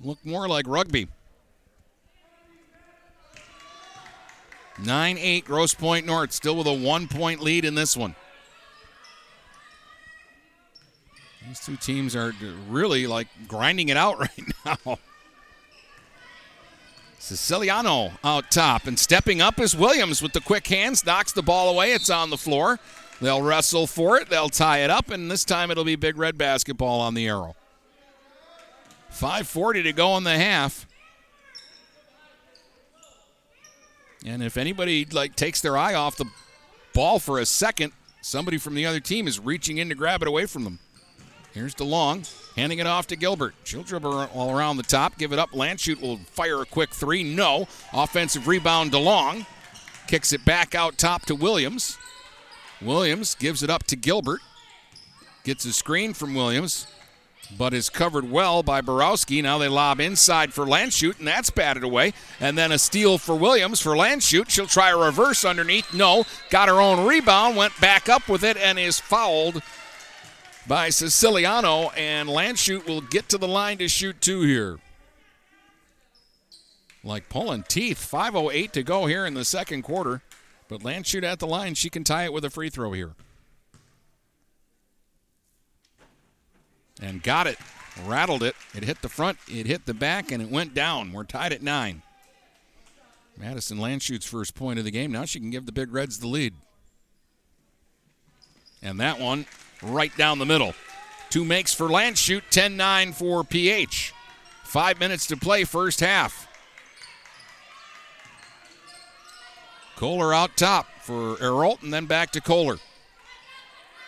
[0.05, 1.09] look more like rugby.
[4.83, 8.15] 9 8 Grosse Pointe North, still with a one point lead in this one.
[11.47, 12.33] These two teams are
[12.69, 14.99] really like grinding it out right now.
[17.19, 21.71] Siciliano out top and stepping up is Williams with the quick hands, knocks the ball
[21.71, 21.93] away.
[21.93, 22.79] It's on the floor.
[23.21, 24.29] They'll wrestle for it.
[24.29, 27.55] They'll tie it up, and this time it'll be Big Red basketball on the arrow.
[29.15, 30.87] 5:40 to go in the half.
[34.25, 36.27] And if anybody like takes their eye off the
[36.95, 37.93] ball for a second,
[38.23, 40.79] somebody from the other team is reaching in to grab it away from them.
[41.53, 43.55] Here's DeLong, handing it off to Gilbert.
[43.63, 45.53] She'll dribble all around the top, give it up.
[45.53, 47.23] Landshut will fire a quick three.
[47.23, 47.69] No.
[47.93, 49.47] Offensive rebound, DeLong.
[50.09, 51.97] Kicks it back out top to Williams.
[52.83, 54.41] Williams gives it up to Gilbert.
[55.45, 56.89] Gets a screen from Williams,
[57.57, 59.43] but is covered well by Borowski.
[59.43, 62.13] Now they lob inside for Landshut, and that's batted away.
[62.41, 64.51] And then a steal for Williams for Landshut.
[64.51, 65.95] She'll try a reverse underneath.
[65.95, 66.25] No.
[66.51, 69.63] Got her own rebound, went back up with it, and is fouled
[70.67, 74.79] by Siciliano, and Landshut will get to the line to shoot two here.
[77.03, 78.09] Like pulling teeth.
[78.11, 80.23] 5.08 to go here in the second quarter.
[80.69, 81.75] But Landshut at the line.
[81.75, 83.15] She can tie it with a free throw here.
[87.01, 87.59] And got it.
[88.05, 88.57] Rattled it.
[88.75, 91.13] It hit the front, it hit the back, and it went down.
[91.13, 92.03] We're tied at nine.
[93.37, 95.13] Madison Landshut's first point of the game.
[95.13, 96.55] Now she can give the Big Reds the lead.
[98.83, 99.47] And that one
[99.83, 100.75] right down the middle.
[101.31, 104.13] Two makes for Landshut, 10 9 for PH.
[104.63, 106.49] Five minutes to play, first half.
[109.97, 112.79] Kohler out top for Erolt and then back to Kohler.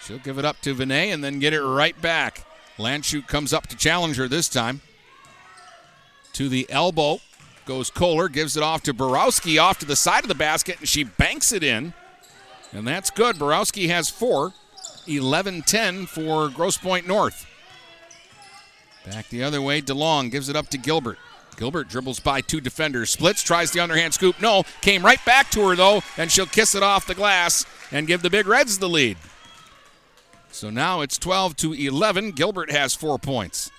[0.02, 2.45] She'll give it up to Vinay and then get it right back.
[2.78, 4.80] Landshut comes up to challenge her this time.
[6.34, 7.20] To the elbow
[7.64, 10.88] goes Kohler, gives it off to Borowski off to the side of the basket, and
[10.88, 11.94] she banks it in.
[12.72, 13.38] And that's good.
[13.38, 14.52] Borowski has four.
[15.08, 17.46] 11 10 for Grosse Pointe North.
[19.04, 21.18] Back the other way, DeLong gives it up to Gilbert.
[21.56, 24.40] Gilbert dribbles by two defenders, splits, tries the underhand scoop.
[24.40, 28.06] No, came right back to her though, and she'll kiss it off the glass and
[28.06, 29.16] give the Big Reds the lead.
[30.56, 32.30] So now it's 12 to 11.
[32.30, 33.70] Gilbert has four points.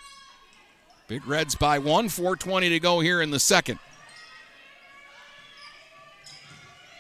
[1.08, 3.80] Big Reds by one, 420 to go here in the second.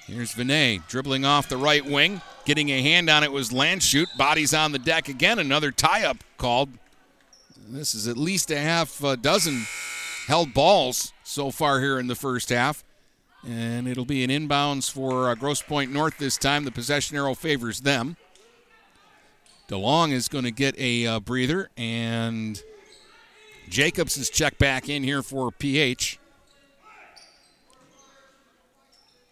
[0.07, 2.21] Here's Vinay dribbling off the right wing.
[2.43, 4.07] Getting a hand on it was Landshut.
[4.17, 5.38] Bodies on the deck again.
[5.38, 6.69] Another tie up called.
[7.69, 9.67] This is at least a half a dozen
[10.25, 12.84] held balls so far here in the first half.
[13.47, 16.63] And it'll be an inbounds for uh, Grosse Pointe North this time.
[16.63, 18.17] The possession arrow favors them.
[19.68, 22.61] DeLong is going to get a uh, breather, and
[23.70, 26.20] Jacobs is checked back in here for PH.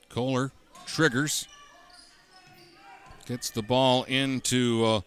[0.10, 0.52] Kohler
[0.86, 1.48] triggers,
[3.26, 5.02] gets the ball into uh,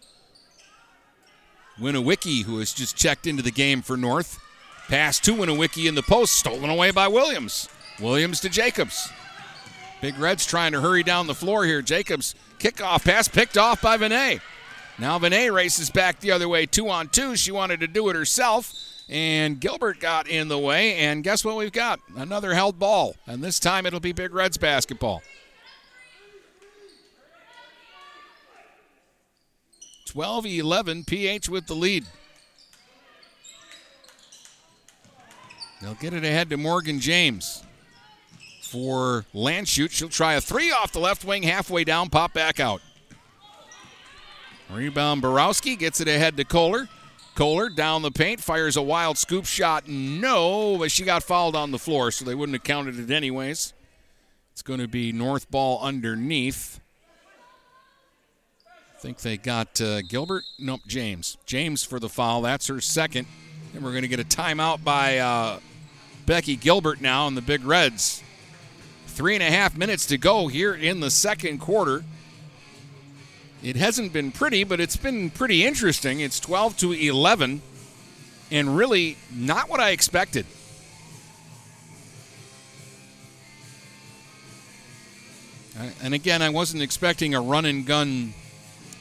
[1.77, 4.39] who has just checked into the game for North.
[4.87, 7.69] Pass to Winowicki in the post, stolen away by Williams.
[7.99, 9.09] Williams to Jacobs.
[10.01, 11.81] Big Reds trying to hurry down the floor here.
[11.81, 14.41] Jacobs kickoff pass picked off by Vinay.
[14.99, 17.37] Now Vinay races back the other way, two on two.
[17.37, 18.73] She wanted to do it herself,
[19.07, 20.95] and Gilbert got in the way.
[20.95, 22.01] And guess what we've got?
[22.17, 25.21] Another held ball, and this time it'll be Big Reds basketball.
[30.05, 32.05] 12 11, PH with the lead.
[35.81, 37.63] They'll get it ahead to Morgan James.
[38.63, 42.81] For Landshut, she'll try a three off the left wing, halfway down, pop back out.
[44.71, 46.87] Rebound Borowski gets it ahead to Kohler.
[47.35, 49.87] Kohler down the paint, fires a wild scoop shot.
[49.87, 53.73] No, but she got fouled on the floor, so they wouldn't have counted it anyways.
[54.51, 56.79] It's going to be North ball underneath.
[58.67, 60.43] I think they got uh, Gilbert.
[60.59, 61.37] Nope, James.
[61.45, 62.41] James for the foul.
[62.41, 63.25] That's her second.
[63.73, 65.59] And we're going to get a timeout by uh,
[66.25, 68.21] Becky Gilbert now in the Big Reds.
[69.07, 72.03] Three and a half minutes to go here in the second quarter.
[73.61, 76.21] It hasn't been pretty, but it's been pretty interesting.
[76.21, 77.61] It's 12 to 11,
[78.51, 80.45] and really not what I expected.
[85.77, 88.33] Uh, and again, I wasn't expecting a run and gun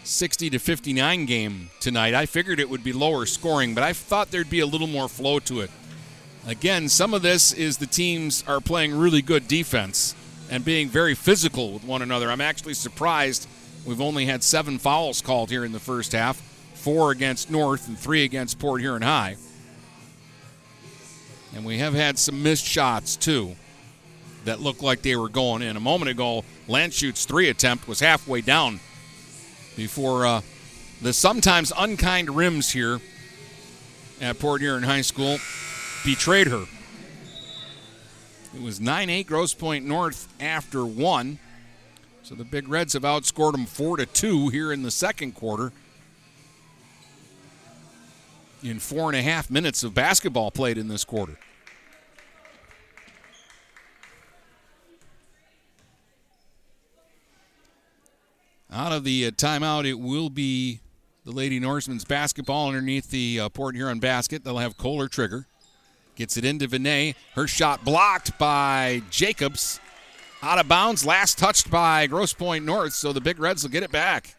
[0.03, 2.15] 60 to 59 game tonight.
[2.15, 5.09] I figured it would be lower scoring, but I thought there'd be a little more
[5.09, 5.71] flow to it.
[6.47, 10.15] Again, some of this is the teams are playing really good defense
[10.51, 12.31] and being very physical with one another.
[12.31, 13.47] I'm actually surprised
[13.89, 16.37] we've only had seven fouls called here in the first half
[16.75, 19.37] four against North and three against Port Huron High.
[21.55, 23.57] And we have had some missed shots, too,
[24.45, 25.77] that looked like they were going in.
[25.77, 28.81] A moment ago, Landshut's three attempt was halfway down
[29.75, 30.41] before uh,
[31.01, 33.01] the sometimes unkind rims here
[34.21, 35.39] at Port Huron High School
[36.05, 36.67] betrayed her.
[38.55, 41.39] It was 9 8 Grosse Pointe North after one.
[42.29, 45.73] So the Big Reds have outscored them 4 to 2 here in the second quarter.
[48.63, 51.39] In four and a half minutes of basketball played in this quarter.
[58.71, 60.81] Out of the uh, timeout, it will be
[61.25, 64.45] the Lady Norsemen's basketball underneath the uh, Port Huron basket.
[64.45, 65.47] They'll have Kohler trigger.
[66.15, 67.15] Gets it into Vinay.
[67.37, 69.81] Her shot blocked by Jacobs.
[70.43, 71.05] Out of bounds.
[71.05, 74.37] Last touched by Grosse Pointe North, so the Big Reds will get it back.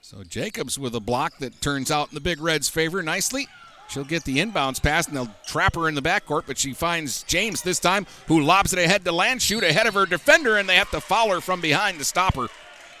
[0.00, 3.48] So Jacobs with a block that turns out in the Big Reds' favor nicely.
[3.88, 7.22] She'll get the inbounds pass, and they'll trap her in the backcourt, but she finds
[7.24, 10.76] James this time, who lobs it ahead to Landshut ahead of her defender, and they
[10.76, 12.48] have to foul her from behind to stop her.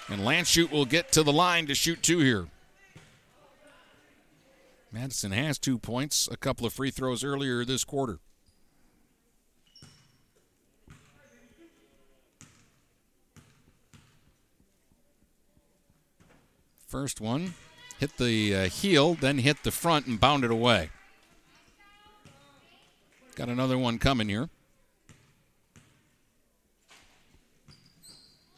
[0.08, 2.46] And Landshut will get to the line to shoot two here.
[4.92, 8.20] Madison has two points, a couple of free throws earlier this quarter.
[16.86, 17.54] First one
[17.98, 20.90] hit the uh, heel, then hit the front and bounded away.
[23.34, 24.48] Got another one coming here.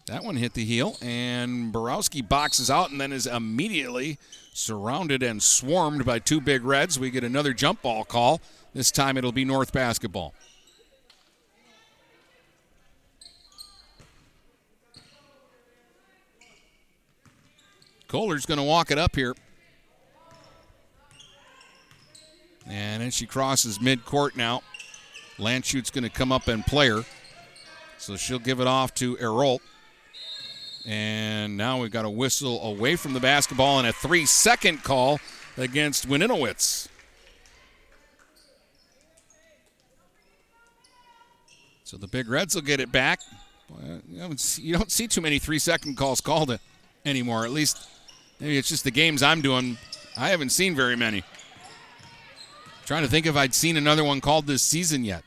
[0.07, 4.19] That one hit the heel, and Borowski boxes out and then is immediately
[4.53, 6.99] surrounded and swarmed by two big reds.
[6.99, 8.41] We get another jump ball call.
[8.75, 10.35] This time it'll be North basketball.
[18.09, 19.35] Kohler's going to walk it up here.
[22.67, 24.63] And then she crosses midcourt now.
[25.39, 27.05] Landshut's going to come up and play her.
[27.99, 29.61] So she'll give it off to Errol.
[30.87, 35.21] And now we've got a whistle away from the basketball and a three second call
[35.57, 36.89] against Winowicki.
[41.85, 43.21] So the Big Reds will get it back.
[44.09, 46.59] You don't see too many three second calls called
[47.05, 47.79] anymore, at least
[48.41, 49.79] Maybe it's just the games I'm doing.
[50.17, 51.25] I haven't seen very many.
[52.87, 55.23] Trying to think if I'd seen another one called this season yet.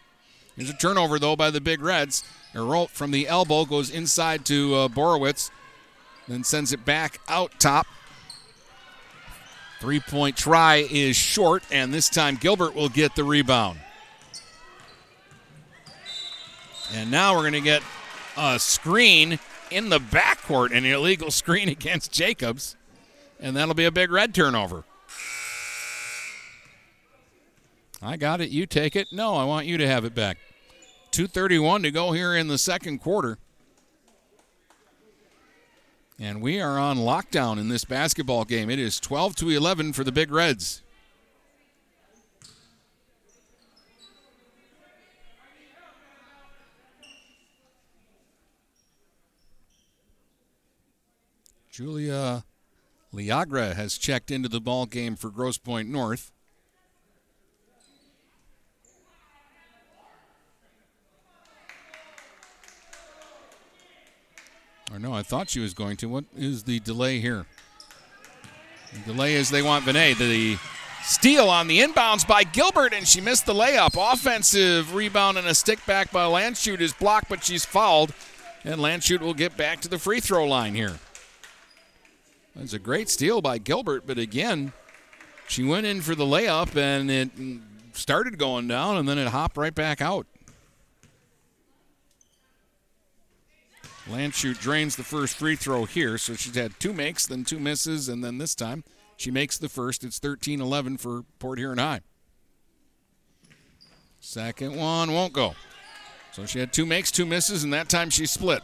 [0.57, 2.23] There's a turnover, though, by the Big Reds.
[2.53, 5.53] Erolt from the elbow goes inside to uh, Borowski,
[6.27, 7.87] then sends it back out top.
[9.79, 13.79] Three point try is short, and this time Gilbert will get the rebound.
[16.93, 17.81] And now we're going to get
[18.37, 19.39] a screen
[19.71, 22.75] in the backcourt, an illegal screen against Jacobs,
[23.41, 24.83] and that'll be a big red turnover.
[28.01, 28.49] I got it.
[28.49, 29.07] You take it.
[29.11, 30.37] No, I want you to have it back.
[31.11, 33.37] 2.31 to go here in the second quarter.
[36.19, 38.69] And we are on lockdown in this basketball game.
[38.69, 40.83] It is 12 to 11 for the Big Reds.
[51.71, 52.43] Julia
[53.13, 56.31] Liagra has checked into the ball game for Grosse Pointe North.
[64.91, 66.09] Or no, I thought she was going to.
[66.09, 67.45] What is the delay here?
[68.93, 70.17] The delay is they want Vinay.
[70.17, 70.57] The
[71.03, 73.95] steal on the inbounds by Gilbert, and she missed the layup.
[73.97, 78.13] Offensive rebound and a stick back by Landshut is blocked, but she's fouled.
[78.65, 80.99] And Landshut will get back to the free throw line here.
[82.55, 84.73] That's a great steal by Gilbert, but again,
[85.47, 87.31] she went in for the layup and it
[87.93, 90.27] started going down and then it hopped right back out.
[94.09, 98.09] Landshut drains the first free throw here, so she's had two makes, then two misses,
[98.09, 98.83] and then this time
[99.15, 100.03] she makes the first.
[100.03, 102.01] It's 13 11 for Port Huron High.
[104.19, 105.55] Second one won't go.
[106.31, 108.61] So she had two makes, two misses, and that time she split.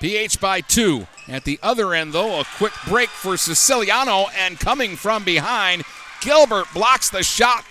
[0.00, 1.06] PH by two.
[1.26, 5.84] At the other end, though, a quick break for Siciliano, and coming from behind,
[6.20, 7.64] Gilbert blocks the shot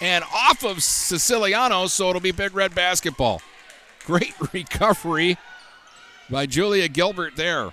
[0.00, 3.42] and off of Siciliano, so it'll be Big Red basketball.
[4.06, 5.36] Great recovery
[6.30, 7.72] by Julia Gilbert there.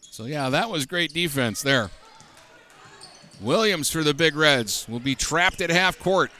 [0.00, 1.90] So, yeah, that was great defense there.
[3.40, 6.30] Williams for the Big Reds will be trapped at half court.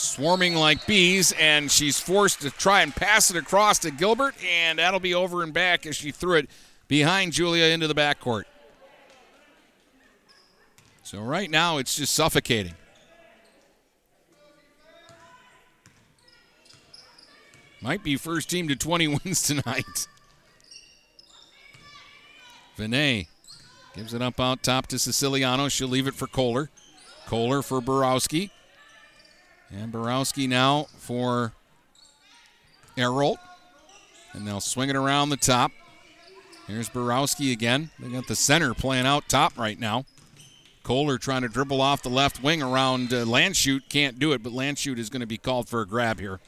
[0.00, 4.78] Swarming like bees, and she's forced to try and pass it across to Gilbert, and
[4.78, 6.48] that'll be over and back as she threw it
[6.88, 8.44] behind Julia into the backcourt.
[11.02, 12.74] So, right now, it's just suffocating.
[17.82, 20.06] Might be first team to 20 wins tonight.
[22.78, 23.26] Vinay
[23.94, 25.68] gives it up out top to Siciliano.
[25.68, 26.70] She'll leave it for Kohler.
[27.26, 28.50] Kohler for Borowski.
[29.70, 31.52] And Borowski now for
[32.96, 33.38] Erolt.
[34.32, 35.72] And they'll swing it around the top.
[36.66, 37.90] Here's Borowski again.
[37.98, 40.04] They got the center playing out top right now.
[40.82, 43.88] Kohler trying to dribble off the left wing around uh, Landshut.
[43.88, 46.40] Can't do it, but Landshut is going to be called for a grab here.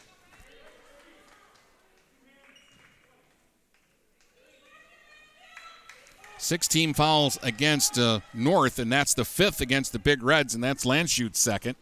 [6.38, 10.84] 16 fouls against uh, North, and that's the fifth against the Big Reds, and that's
[10.84, 11.76] Landshut's second.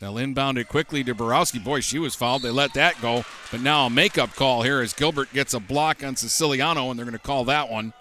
[0.00, 1.58] They'll inbound it quickly to Borowski.
[1.58, 2.40] Boy, she was fouled.
[2.40, 3.22] They let that go.
[3.50, 7.04] But now a makeup call here as Gilbert gets a block on Siciliano, and they're
[7.04, 7.92] going to call that one.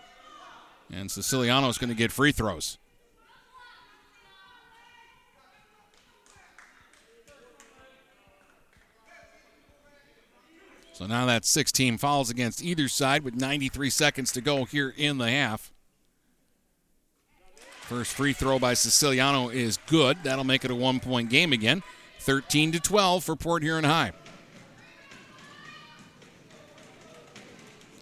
[0.91, 2.77] And Siciliano is going to get free throws.
[10.93, 15.17] So now that's 16 fouls against either side with 93 seconds to go here in
[15.17, 15.71] the half.
[17.89, 20.19] First free throw by Siciliano is good.
[20.21, 21.81] That'll make it a one point game again.
[22.19, 24.11] 13 to 12 for Port Huron High.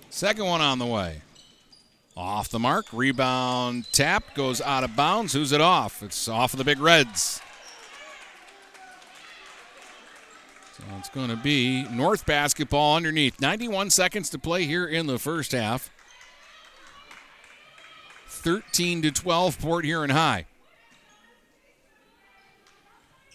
[0.10, 1.22] Second one on the way.
[2.18, 2.88] Off the mark.
[2.92, 5.32] Rebound tap goes out of bounds.
[5.32, 6.04] Who's it off?
[6.04, 7.40] It's off of the Big Reds.
[10.74, 13.40] So it's going to be North basketball underneath.
[13.40, 15.90] 91 seconds to play here in the first half.
[18.48, 20.46] 13 to 12, Port Huron High.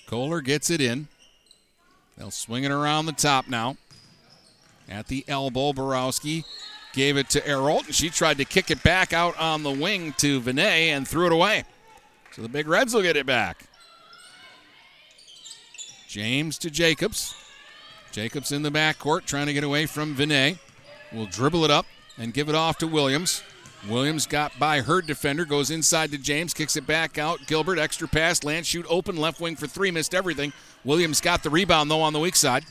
[0.07, 1.07] Kohler gets it in.
[2.17, 3.77] They'll swing it around the top now.
[4.89, 6.47] At the elbow, Borowski
[6.95, 10.15] gave it to Erolt, and she tried to kick it back out on the wing
[10.17, 11.65] to Vinay and threw it away.
[12.31, 13.67] So the Big Reds will get it back.
[16.09, 17.35] James to Jacobs.
[18.13, 20.59] Jacobs in the backcourt trying to get away from Vinay.
[21.13, 21.85] Will dribble it up
[22.17, 23.43] and give it off to Williams.
[23.89, 27.47] Williams got by her defender, goes inside to James, kicks it back out.
[27.47, 30.53] Gilbert, extra pass, Landshut open, left wing for three, missed everything.
[30.85, 32.65] Williams got the rebound though on the weak side.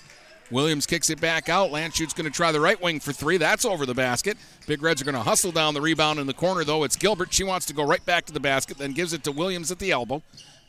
[0.52, 1.72] Williams kicks it back out.
[1.72, 3.38] Landshut's going to try the right wing for three.
[3.38, 4.38] That's over the basket.
[4.68, 6.84] Big Reds are going to hustle down the rebound in the corner, though.
[6.84, 7.34] It's Gilbert.
[7.34, 9.80] She wants to go right back to the basket, then gives it to Williams at
[9.80, 10.22] the elbow.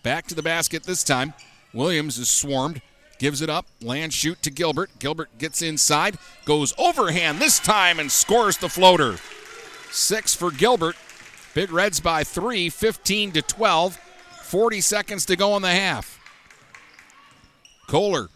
[0.05, 1.35] Back to the basket this time.
[1.75, 2.81] Williams is swarmed.
[3.19, 3.67] Gives it up.
[3.81, 4.91] Landshut to Gilbert.
[4.99, 6.17] Gilbert gets inside.
[6.45, 9.17] Goes overhand this time and scores the floater.
[9.93, 10.97] Six for Gilbert.
[11.55, 13.99] Big Reds by three, 15 to 12.
[14.43, 16.19] 40 seconds to go in the half.
[17.89, 18.29] Kohler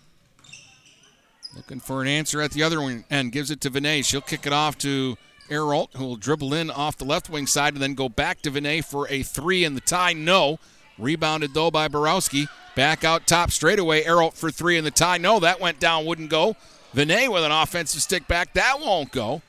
[1.57, 2.81] looking for an answer at the other
[3.11, 3.33] end.
[3.33, 4.05] Gives it to Vinay.
[4.05, 5.17] She'll kick it off to
[5.49, 8.51] Erolt, who will dribble in off the left wing side and then go back to
[8.51, 10.13] Vinay for a three in the tie.
[10.13, 10.59] No.
[10.99, 12.49] Rebounded though by Borowski.
[12.75, 14.05] Back out top straightaway.
[14.05, 15.17] Erolt for three in the tie.
[15.17, 16.57] No, that went down, wouldn't go.
[16.95, 18.53] Vinay with an offensive stick back.
[18.53, 19.41] That won't go.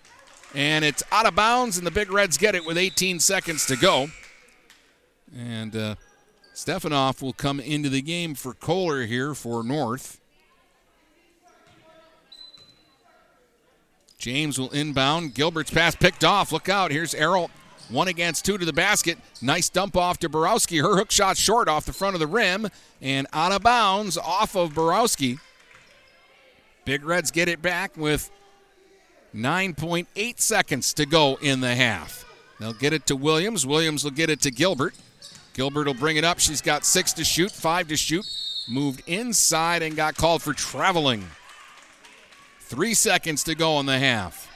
[0.54, 3.76] And it's out of bounds, and the Big Reds get it with 18 seconds to
[3.76, 4.10] go.
[5.38, 5.96] And uh,
[6.54, 10.20] Stefanoff will come into the game for Kohler here for North.
[14.18, 15.36] James will inbound.
[15.36, 16.52] Gilbert's pass picked off.
[16.52, 16.92] Look out.
[16.92, 17.52] Here's Errol.
[17.90, 19.18] One against two to the basket.
[19.42, 20.80] Nice dump off to Borowski.
[20.80, 22.68] Her hook shot short off the front of the rim
[23.02, 25.38] and out of bounds off of Borowski.
[26.84, 28.32] Big Reds get it back with
[29.36, 32.26] 9.8 seconds to go in the half.
[32.60, 33.66] They'll get it to Williams.
[33.66, 34.96] Williams will get it to Gilbert.
[35.54, 36.40] Gilbert will bring it up.
[36.40, 38.26] She's got six to shoot, five to shoot.
[38.70, 41.26] Moved inside and got called for traveling.
[42.62, 44.52] Three seconds to go in the half.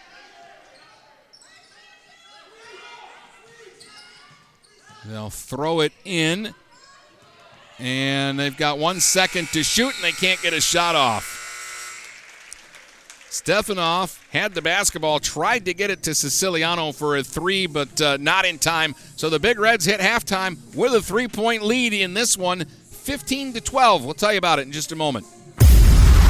[5.06, 6.54] They'll throw it in.
[7.80, 11.41] And they've got one second to shoot, and they can't get a shot off.
[13.32, 18.18] Stefanoff had the basketball, tried to get it to Siciliano for a three, but uh,
[18.18, 18.94] not in time.
[19.16, 23.54] So the Big Reds hit halftime with a three point lead in this one, 15
[23.54, 24.04] to 12.
[24.04, 25.26] We'll tell you about it in just a moment.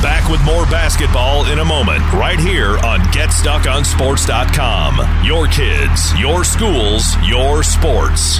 [0.04, 5.26] Back with more basketball in a moment, right here on GetStuckOnSports.com.
[5.26, 8.40] Your kids, your schools, your sports.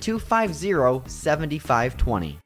[0.00, 2.45] 250 7520.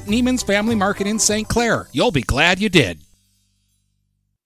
[0.00, 1.48] Neiman's Family Market in St.
[1.48, 1.88] Clair.
[1.92, 2.98] You'll be glad you did.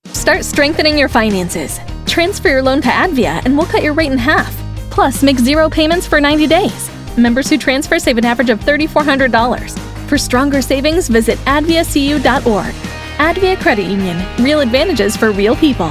[0.07, 1.81] Start strengthening your finances.
[2.07, 4.55] Transfer your loan to Advia and we'll cut your rate in half.
[4.91, 6.91] Plus, make zero payments for 90 days.
[7.17, 9.79] Members who transfer save an average of $3,400.
[10.09, 12.75] For stronger savings, visit adviacu.org.
[13.17, 14.23] Advia Credit Union.
[14.39, 15.91] Real advantages for real people.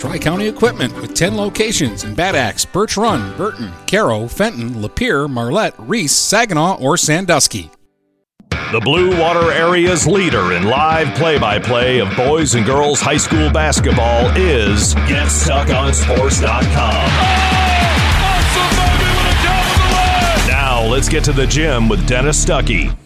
[0.00, 5.28] Tri County Equipment with 10 locations in Bad Axe, Birch Run, Burton, Caro, Fenton, Lapeer,
[5.28, 7.70] Marlette, Reese, Saginaw, or Sandusky.
[8.72, 13.18] The Blue Water Area's leader in live play by play of boys and girls high
[13.18, 17.10] school basketball is GetStuckOnSports.com.
[20.48, 22.96] Now let's get to the gym with Dennis Stuckey.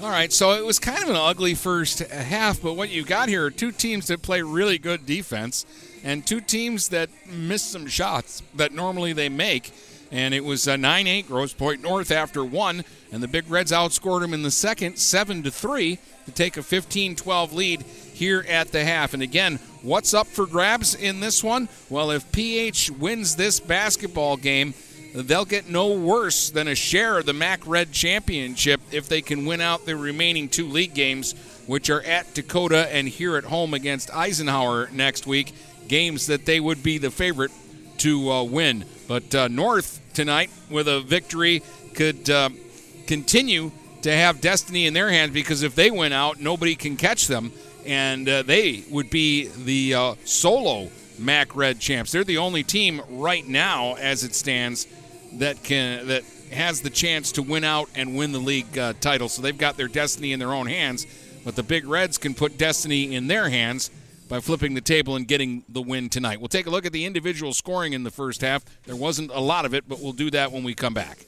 [0.00, 3.28] All right, so it was kind of an ugly first half, but what you got
[3.28, 5.66] here are two teams that play really good defense
[6.04, 9.72] and two teams that missed some shots that normally they make.
[10.10, 13.72] And it was a 9 8 Grosse Pointe North after one, and the Big Reds
[13.72, 18.44] outscored them in the second 7 to 3 to take a 15 12 lead here
[18.48, 19.12] at the half.
[19.12, 21.68] And again, what's up for grabs in this one?
[21.90, 24.74] Well, if PH wins this basketball game,
[25.14, 29.46] they'll get no worse than a share of the MAC Red Championship if they can
[29.46, 31.34] win out the remaining two league games,
[31.66, 35.54] which are at Dakota and here at home against Eisenhower next week.
[35.88, 37.50] Games that they would be the favorite
[37.98, 38.84] to uh, win.
[39.06, 41.62] But uh, North tonight, with a victory,
[41.94, 42.50] could uh,
[43.06, 43.72] continue
[44.02, 47.52] to have destiny in their hands because if they win out, nobody can catch them,
[47.84, 52.12] and uh, they would be the uh, solo MAC Red champs.
[52.12, 54.86] They're the only team right now, as it stands,
[55.34, 59.28] that can that has the chance to win out and win the league uh, title.
[59.28, 61.06] So they've got their destiny in their own hands.
[61.44, 63.90] But the Big Reds can put destiny in their hands
[64.28, 66.40] by flipping the table and getting the win tonight.
[66.40, 68.64] We'll take a look at the individual scoring in the first half.
[68.86, 71.24] There wasn't a lot of it, but we'll do that when we come back.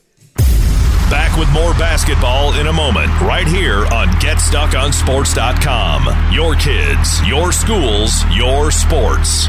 [1.10, 6.32] Back with more basketball in a moment, right here on GetStuckOnSports.com.
[6.32, 9.48] Your kids, your schools, your sports.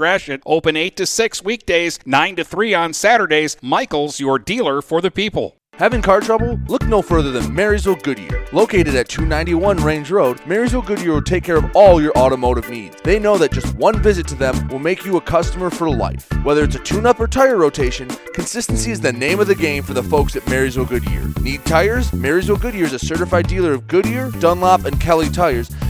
[0.00, 0.40] Gratiot.
[0.46, 3.58] Open 8 to 6 weekdays, 9 to 3 on Saturdays.
[3.60, 5.58] Michaels, your dealer for the people.
[5.74, 6.58] Having car trouble?
[6.68, 8.46] Look no further than Marysville Goodyear.
[8.50, 12.96] Located at 291 Range Road, Marysville Goodyear will take care of all your automotive needs.
[13.04, 16.26] They know that just one visit to them will make you a customer for life.
[16.44, 19.82] Whether it's a tune up or tire rotation, consistency is the name of the game
[19.82, 21.28] for the folks at Marysville Goodyear.
[21.42, 22.10] Need tires?
[22.14, 25.70] Marysville Goodyear is a certified dealer of Goodyear, Dunlop, and Kelly tires,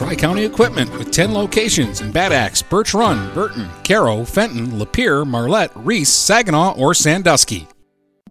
[0.00, 5.26] Tri County Equipment with 10 locations in Bad Axe, Birch Run, Burton, Caro, Fenton, Lapeer,
[5.26, 7.68] Marlette, Reese, Saginaw, or Sandusky.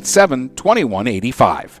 [0.00, 1.80] 987 2185.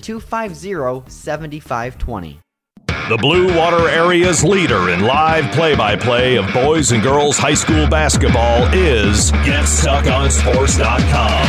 [0.00, 2.40] 250 7520.
[3.08, 7.52] The Blue Water Area's leader in live play by play of boys and girls high
[7.52, 11.44] school basketball is GetStuckOnSports.com.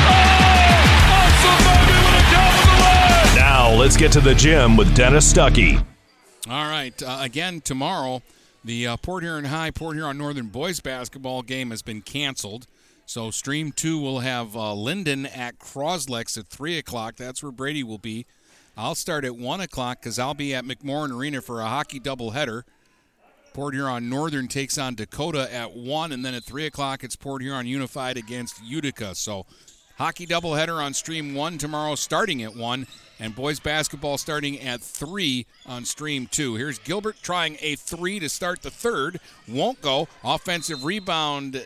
[3.38, 5.78] Now let's get to the gym with Dennis Stuckey.
[6.50, 7.02] All right.
[7.02, 8.22] Uh, again, tomorrow,
[8.66, 12.68] the uh, Port Huron High, Port Huron Northern boys basketball game has been canceled.
[13.06, 17.16] So Stream 2 will have uh, Linden at Croslex at 3 o'clock.
[17.16, 18.26] That's where Brady will be.
[18.76, 22.64] I'll start at 1 o'clock because I'll be at McMorran Arena for a hockey doubleheader.
[23.54, 27.42] Port Huron Northern takes on Dakota at 1, and then at 3 o'clock it's Port
[27.42, 29.16] Huron Unified against Utica.
[29.16, 29.46] So
[29.98, 32.86] hockey doubleheader on Stream 1 tomorrow starting at 1,
[33.20, 36.56] and boys basketball starting at 3 on Stream 2.
[36.56, 39.22] Here's Gilbert trying a 3 to start the third.
[39.48, 40.10] Won't go.
[40.22, 41.64] Offensive rebound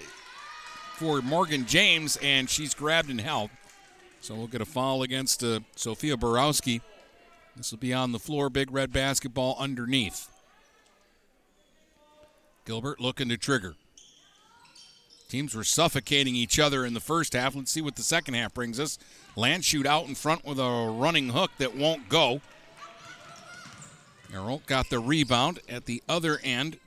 [1.00, 3.50] for Morgan James, and she's grabbed and held.
[4.20, 6.82] So we'll get a foul against uh, Sophia Borowski.
[7.56, 10.30] This will be on the floor, big red basketball underneath.
[12.66, 13.76] Gilbert looking to trigger.
[15.30, 17.56] Teams were suffocating each other in the first half.
[17.56, 19.00] Let's see what the second half brings us.
[19.38, 22.41] Landshut out in front with a running hook that won't go.
[24.34, 26.78] Erolt got the rebound at the other end.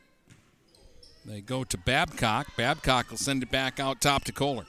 [1.25, 2.57] They go to Babcock.
[2.57, 4.67] Babcock will send it back out top to Kohler.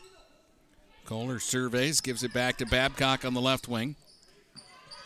[1.06, 3.96] Kohler surveys, gives it back to Babcock on the left wing.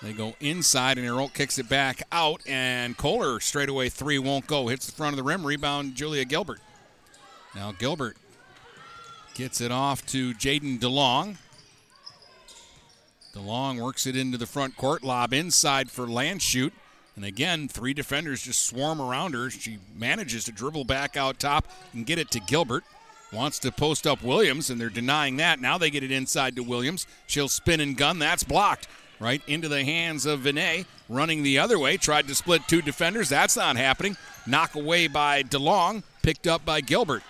[0.03, 4.67] They go inside, and Erolt kicks it back out, and Kohler straightaway three won't go.
[4.67, 6.59] Hits the front of the rim, rebound Julia Gilbert.
[7.55, 8.17] Now Gilbert
[9.33, 11.37] gets it off to Jaden DeLong.
[13.33, 16.71] DeLong works it into the front court, lob inside for Landshut.
[17.17, 19.49] And again, three defenders just swarm around her.
[19.49, 22.83] She manages to dribble back out top and get it to Gilbert.
[23.33, 25.59] Wants to post up Williams, and they're denying that.
[25.59, 27.07] Now they get it inside to Williams.
[27.25, 28.19] She'll spin and gun.
[28.19, 28.87] That's blocked
[29.19, 30.85] right into the hands of Vinay.
[31.09, 33.29] Running the other way, tried to split two defenders.
[33.29, 34.15] That's not happening.
[34.45, 37.23] Knock away by DeLong, picked up by Gilbert.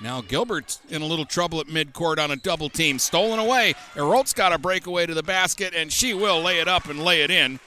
[0.00, 2.98] Now Gilbert's in a little trouble at midcourt on a double team.
[2.98, 3.74] Stolen away.
[3.94, 7.22] Erolt's got a breakaway to the basket, and she will lay it up and lay
[7.22, 7.60] it in.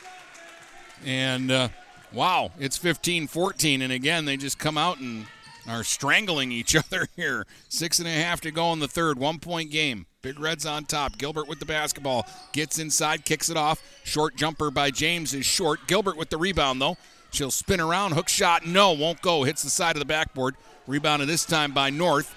[1.05, 1.69] And uh,
[2.11, 3.81] wow, it's 15 14.
[3.81, 5.25] And again, they just come out and
[5.67, 7.45] are strangling each other here.
[7.69, 9.19] Six and a half to go in the third.
[9.19, 10.05] One point game.
[10.21, 11.17] Big Reds on top.
[11.17, 12.25] Gilbert with the basketball.
[12.51, 13.81] Gets inside, kicks it off.
[14.03, 15.87] Short jumper by James is short.
[15.87, 16.97] Gilbert with the rebound, though.
[17.31, 18.13] She'll spin around.
[18.13, 19.43] Hook shot, no, won't go.
[19.43, 20.55] Hits the side of the backboard.
[20.85, 22.33] Rebounded this time by North.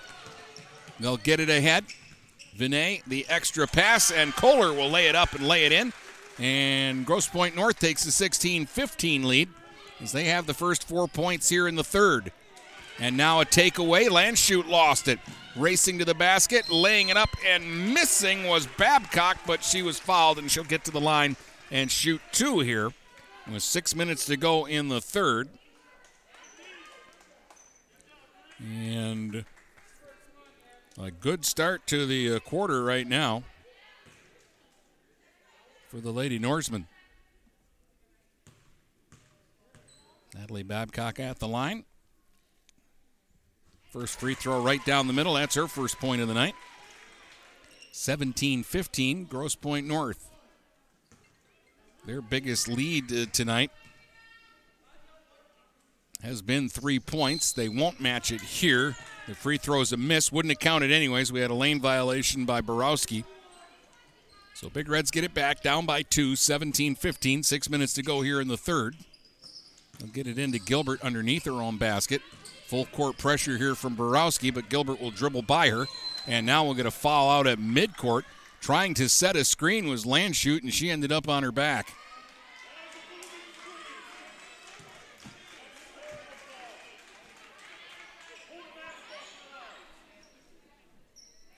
[1.00, 1.84] They'll get it ahead.
[2.56, 5.92] Vinay, the extra pass, and Kohler will lay it up and lay it in.
[6.40, 9.50] And Grosse Pointe North takes a 16 15 lead
[10.00, 12.32] as they have the first four points here in the third.
[12.98, 14.08] And now a takeaway.
[14.08, 15.18] Landshut lost it.
[15.54, 20.38] Racing to the basket, laying it up, and missing was Babcock, but she was fouled,
[20.38, 21.36] and she'll get to the line
[21.70, 22.92] and shoot two here.
[23.50, 25.48] With six minutes to go in the third.
[28.62, 29.44] And
[31.00, 33.42] a good start to the uh, quarter right now
[35.90, 36.86] for the Lady Norsemen.
[40.36, 41.84] Natalie Babcock at the line.
[43.90, 45.34] First free throw right down the middle.
[45.34, 46.54] That's her first point of the night.
[47.90, 50.30] 17 15, Grosse Pointe North.
[52.06, 53.72] Their biggest lead uh, tonight
[56.22, 57.50] has been three points.
[57.52, 58.94] They won't match it here.
[59.26, 60.30] The free throw is a miss.
[60.30, 61.32] Wouldn't have counted anyways.
[61.32, 63.24] We had a lane violation by Borowski.
[64.60, 67.42] So Big Reds get it back down by two, 17 15.
[67.42, 68.94] Six minutes to go here in the third.
[69.98, 72.20] They'll get it into Gilbert underneath her own basket.
[72.66, 75.86] Full court pressure here from Borowski, but Gilbert will dribble by her.
[76.26, 78.24] And now we'll get a foul out at midcourt.
[78.60, 81.94] Trying to set a screen was Landshut, and she ended up on her back.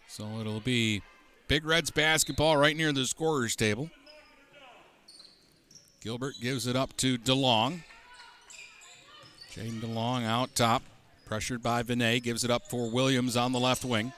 [0.06, 1.02] So it'll be
[1.52, 3.90] Big Reds basketball right near the scorer's table.
[6.00, 7.82] Gilbert gives it up to DeLong.
[9.52, 10.82] Jaden DeLong out top,
[11.26, 14.14] pressured by Vinay, gives it up for Williams on the left wing.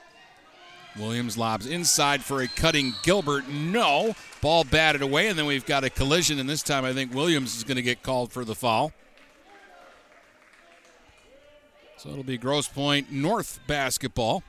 [0.97, 3.49] Williams lobs inside for a cutting Gilbert.
[3.49, 4.15] No.
[4.39, 7.57] Ball batted away, and then we've got a collision, and this time I think Williams
[7.57, 8.93] is going to get called for the foul.
[11.97, 14.41] So it'll be Grosse Pointe North basketball.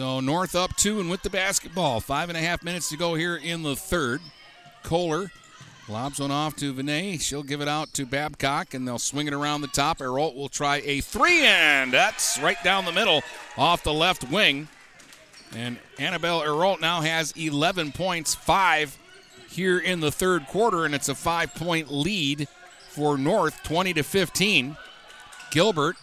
[0.00, 2.00] So North up two and with the basketball.
[2.00, 4.22] Five and a half minutes to go here in the third.
[4.82, 5.30] Kohler
[5.90, 7.20] lobs one off to Vinay.
[7.20, 9.98] She'll give it out to Babcock, and they'll swing it around the top.
[9.98, 13.22] Erolt will try a three, and that's right down the middle
[13.58, 14.68] off the left wing.
[15.54, 18.98] And Annabelle Erolt now has 11 points, five
[19.50, 22.48] here in the third quarter, and it's a five-point lead
[22.88, 24.78] for North, 20 to 15.
[25.50, 25.96] Gilbert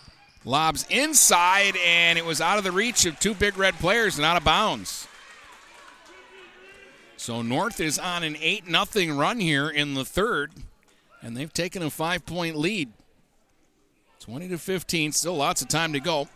[0.48, 4.26] lobs inside, and it was out of the reach of two big red players and
[4.26, 5.08] out of bounds.
[7.18, 10.52] So North is on an 8 0 run here in the third,
[11.22, 12.92] and they've taken a five point lead.
[14.22, 16.28] 20 to 15, still lots of time to go.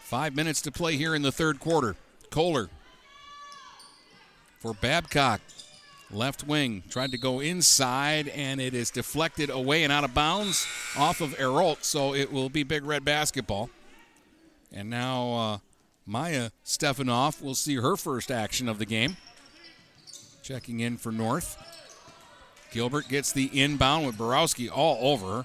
[0.00, 1.96] Five minutes to play here in the third quarter.
[2.30, 2.68] Kohler
[4.58, 5.40] for Babcock.
[6.10, 10.66] Left wing tried to go inside, and it is deflected away and out of bounds
[10.96, 13.68] off of Erolt, so it will be Big Red basketball.
[14.72, 15.58] And now uh,
[16.06, 19.18] Maya Stefanoff will see her first action of the game.
[20.42, 21.56] Checking in for North.
[22.70, 25.44] Gilbert gets the inbound with Borowski all over.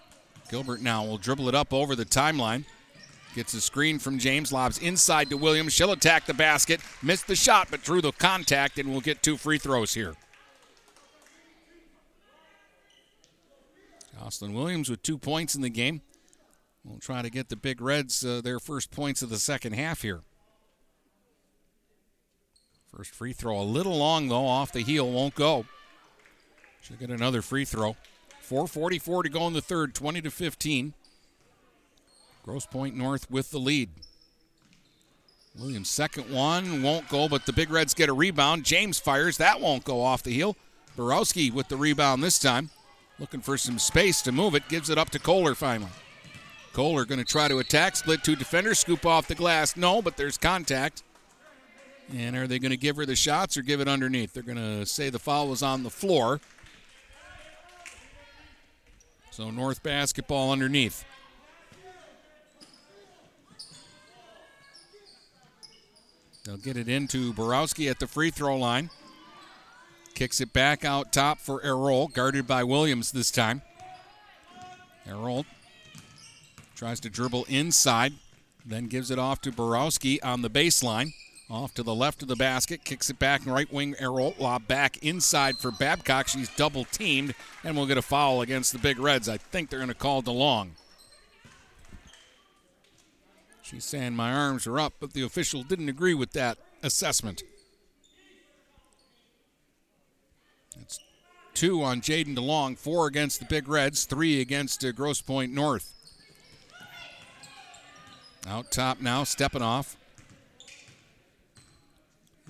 [0.50, 2.64] Gilbert now will dribble it up over the timeline.
[3.36, 5.74] Gets a screen from James, lobs inside to Williams.
[5.74, 6.80] She'll attack the basket.
[7.02, 10.16] Missed the shot, but drew the contact, and will get two free throws here.
[14.24, 16.02] Jocelyn Williams with two points in the game.
[16.86, 20.02] We'll try to get the Big Reds uh, their first points of the second half
[20.02, 20.22] here.
[22.96, 25.66] First free throw a little long, though, off the heel, won't go.
[26.82, 27.98] She'll get another free throw.
[28.48, 30.94] 4.44 to go in the third, 20 to 15.
[32.44, 33.90] Grosse Pointe North with the lead.
[35.60, 38.64] Williams' second one won't go, but the Big Reds get a rebound.
[38.64, 39.38] James fires.
[39.38, 40.56] That won't go off the heel.
[40.96, 42.70] Borowski with the rebound this time.
[43.24, 44.68] Looking for some space to move it.
[44.68, 45.94] Gives it up to Kohler finally.
[46.74, 47.96] Kohler going to try to attack.
[47.96, 48.80] Split two defenders.
[48.80, 49.78] Scoop off the glass.
[49.78, 51.04] No, but there's contact.
[52.14, 54.34] And are they going to give her the shots or give it underneath?
[54.34, 56.42] They're going to say the foul was on the floor.
[59.32, 61.06] So North basketball underneath.
[66.44, 68.90] They'll get it into Borowski at the free throw line.
[70.14, 73.62] Kicks it back out top for Erolt, guarded by Williams this time.
[75.08, 75.46] Erolt
[76.76, 78.14] tries to dribble inside,
[78.66, 81.14] then gives it off to Borowski on the baseline.
[81.50, 84.98] Off to the left of the basket, kicks it back, right wing Erolt, lob back
[85.04, 86.28] inside for Babcock.
[86.28, 89.28] She's double teamed, and we'll get a foul against the Big Reds.
[89.28, 90.70] I think they're going to call DeLong.
[93.62, 97.44] She's saying my arms are up, but the official didn't agree with that assessment.
[100.76, 101.00] That's
[101.64, 105.94] two on Jaden DeLong, four against the Big Reds, three against uh, Grosse Pointe North.
[108.46, 109.96] Out top now, stepping off.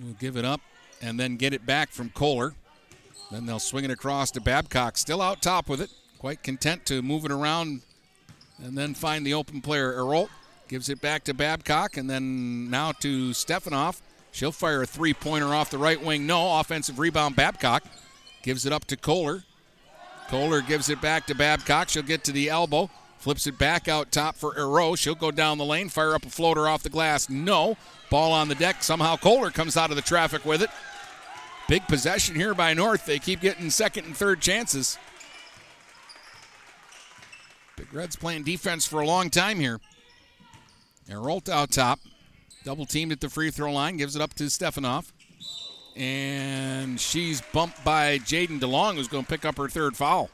[0.02, 0.60] We'll give it up
[1.00, 2.54] and then get it back from Kohler.
[3.30, 5.90] Then they'll swing it across to Babcock, still out top with it.
[6.18, 7.82] Quite content to move it around
[8.64, 9.92] and then find the open player.
[9.92, 10.30] Erolt
[10.66, 14.02] gives it back to Babcock and then now to Stefanoff.
[14.32, 16.26] She'll fire a three pointer off the right wing.
[16.26, 16.58] No.
[16.58, 17.84] Offensive rebound, Babcock.
[18.44, 19.42] Gives it up to Kohler.
[20.28, 21.88] Kohler gives it back to Babcock.
[21.88, 22.90] She'll get to the elbow.
[23.16, 24.98] Flips it back out top for Erolt.
[24.98, 27.30] She'll go down the lane, fire up a floater off the glass.
[27.30, 27.78] No.
[28.10, 28.82] Ball on the deck.
[28.82, 30.68] Somehow Kohler comes out of the traffic with it.
[31.70, 33.06] Big possession here by North.
[33.06, 34.98] They keep getting second and third chances.
[37.78, 39.80] Big Reds playing defense for a long time here.
[41.08, 41.98] Erolt out top.
[42.62, 43.96] Double teamed at the free throw line.
[43.96, 45.13] Gives it up to Stefanoff.
[45.96, 50.30] And she's bumped by Jaden DeLong, who's going to pick up her third foul.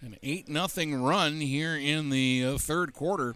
[0.00, 3.34] An 8 nothing run here in the uh, third quarter.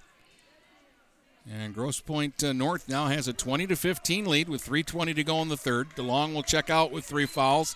[1.50, 5.24] And Grosse Pointe uh, North now has a 20 to 15 lead with 3:20 to
[5.24, 5.88] go in the third.
[5.96, 7.74] DeLong will check out with three fouls,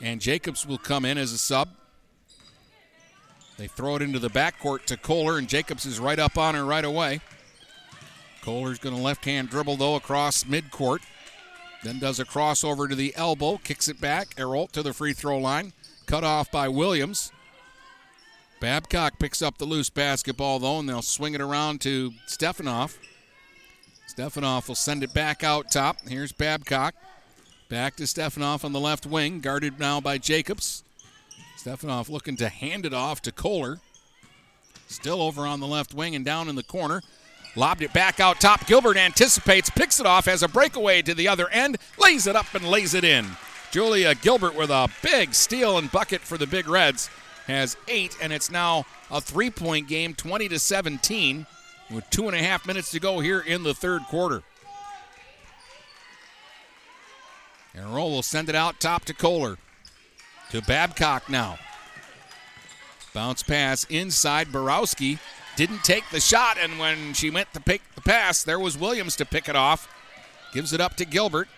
[0.00, 1.68] and Jacobs will come in as a sub.
[3.58, 6.64] They throw it into the backcourt to Kohler, and Jacobs is right up on her
[6.64, 7.20] right away.
[8.42, 11.00] Kohler's going to left hand dribble, though, across midcourt.
[11.82, 14.36] Then does a crossover to the elbow, kicks it back.
[14.36, 15.72] Erolt to the free throw line.
[16.06, 17.32] Cut off by Williams.
[18.60, 22.98] Babcock picks up the loose basketball, though, and they'll swing it around to Stefanoff.
[24.06, 25.96] Stefanoff will send it back out top.
[26.06, 26.94] Here's Babcock.
[27.68, 30.84] Back to Stefanoff on the left wing, guarded now by Jacobs.
[31.56, 33.78] Stefanoff looking to hand it off to Kohler.
[34.86, 37.02] Still over on the left wing and down in the corner.
[37.54, 38.66] Lobbed it back out top.
[38.66, 42.54] Gilbert anticipates, picks it off, has a breakaway to the other end, lays it up
[42.54, 43.26] and lays it in.
[43.70, 47.10] Julia Gilbert with a big steal and bucket for the Big Reds
[47.46, 51.46] has eight, and it's now a three point game, 20 to 17,
[51.90, 54.42] with two and a half minutes to go here in the third quarter.
[57.74, 59.56] And Roll will send it out top to Kohler.
[60.50, 61.58] To Babcock now.
[63.14, 64.52] Bounce pass inside.
[64.52, 65.18] Borowski
[65.56, 69.16] didn't take the shot, and when she went to pick the pass, there was Williams
[69.16, 69.88] to pick it off.
[70.52, 71.48] Gives it up to Gilbert.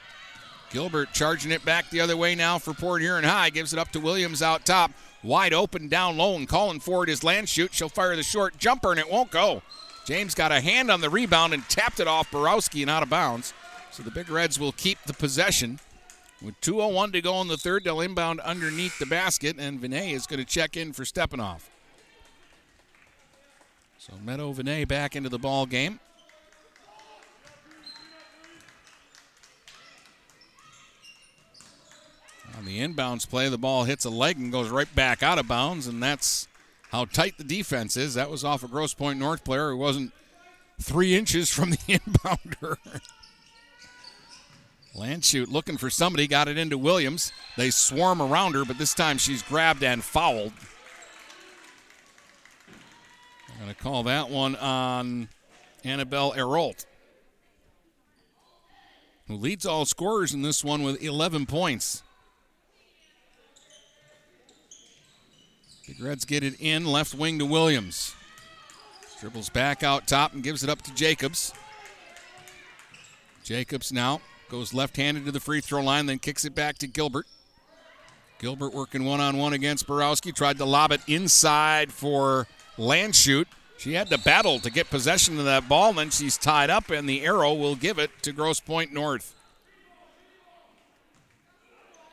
[0.71, 3.51] Gilbert charging it back the other way now for Port Huron High.
[3.51, 4.91] Gives it up to Williams out top.
[5.23, 7.73] Wide open down low and calling for it is Landshut.
[7.73, 9.63] She'll fire the short jumper and it won't go.
[10.05, 13.09] James got a hand on the rebound and tapped it off Borowski and out of
[13.09, 13.55] bounds.
[13.91, 15.79] So the Big Reds will keep the possession.
[16.43, 20.27] With 2.01 to go in the third, they'll inbound underneath the basket, and Vinay is
[20.27, 21.71] going to check in for Stepanoff.
[24.07, 25.99] So Meadow Vinay back into the ball game.
[32.59, 35.49] On the inbounds play, the ball hits a leg and goes right back out of
[35.49, 36.49] bounds, and that's
[36.91, 38.13] how tight the defense is.
[38.13, 40.13] That was off a Grosse Pointe North player who wasn't
[40.79, 42.77] three inches from the inbounder.
[44.95, 47.33] Landshut looking for somebody, got it into Williams.
[47.57, 50.53] They swarm around her, but this time she's grabbed and fouled.
[53.65, 55.31] Going to call that one on
[55.85, 56.85] Annabelle Erolt,
[59.27, 62.03] who leads all scorers in this one with 11 points.
[65.87, 68.15] Big Reds get it in, left wing to Williams.
[69.19, 71.55] Dribbles back out top and gives it up to Jacobs.
[73.45, 74.21] Jacobs now
[74.51, 77.25] goes left handed to the free throw line, then kicks it back to Gilbert.
[78.39, 80.33] Gilbert working one on one against Borowski.
[80.33, 82.47] Tried to lob it inside for
[82.79, 83.47] Landshut.
[83.77, 87.09] She had to battle to get possession of that ball, and she's tied up, and
[87.09, 89.35] the arrow will give it to Grosse Pointe North.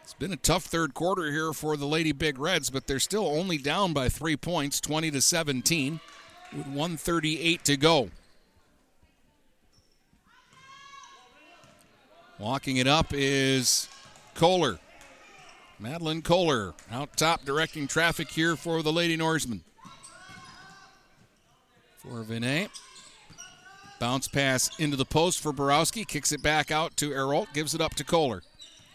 [0.04, 3.28] It's been a tough third quarter here for the Lady Big Reds, but they're still
[3.28, 6.00] only down by three points, 20 to 17,
[6.52, 8.10] with 138 to go.
[12.40, 13.88] Walking it up is
[14.34, 14.80] Kohler.
[15.80, 19.64] Madeline Kohler out top directing traffic here for the Lady Norsemen.
[22.02, 22.70] For Vinay.
[24.00, 26.04] Bounce pass into the post for Borowski.
[26.04, 27.54] Kicks it back out to Erolt.
[27.54, 28.42] Gives it up to Kohler.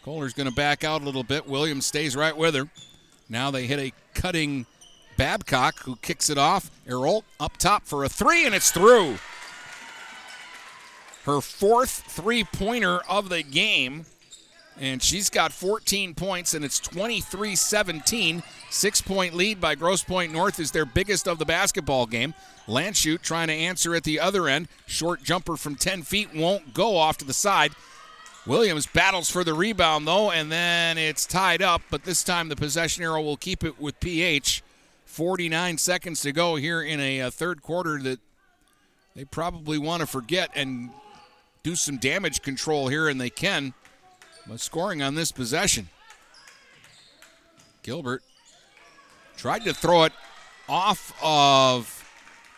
[0.03, 1.47] Kohler's going to back out a little bit.
[1.47, 2.67] Williams stays right with her.
[3.29, 4.65] Now they hit a cutting
[5.15, 6.69] Babcock who kicks it off.
[6.85, 9.17] Erolt up top for a three, and it's through.
[11.23, 14.05] Her fourth three pointer of the game.
[14.79, 18.43] And she's got 14 points, and it's 23 17.
[18.69, 22.33] Six point lead by Grosse Pointe North is their biggest of the basketball game.
[22.67, 24.67] Landshut trying to answer at the other end.
[24.85, 27.71] Short jumper from 10 feet won't go off to the side.
[28.45, 32.55] Williams battles for the rebound, though, and then it's tied up, but this time the
[32.55, 34.63] possession arrow will keep it with PH.
[35.05, 38.19] 49 seconds to go here in a, a third quarter that
[39.15, 40.91] they probably want to forget and
[41.63, 43.73] do some damage control here, and they can.
[44.55, 45.89] Scoring on this possession.
[47.83, 48.23] Gilbert
[49.35, 50.13] tried to throw it
[50.67, 52.03] off of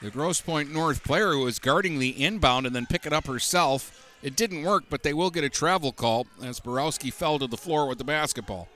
[0.01, 3.27] the Grosse Pointe North player who was guarding the inbound and then pick it up
[3.27, 4.15] herself.
[4.23, 7.57] It didn't work, but they will get a travel call as Borowski fell to the
[7.57, 8.69] floor with the basketball.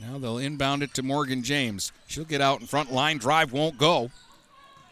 [0.00, 1.92] Now they'll inbound it to Morgan James.
[2.06, 2.92] She'll get out in front.
[2.92, 4.10] Line drive won't go.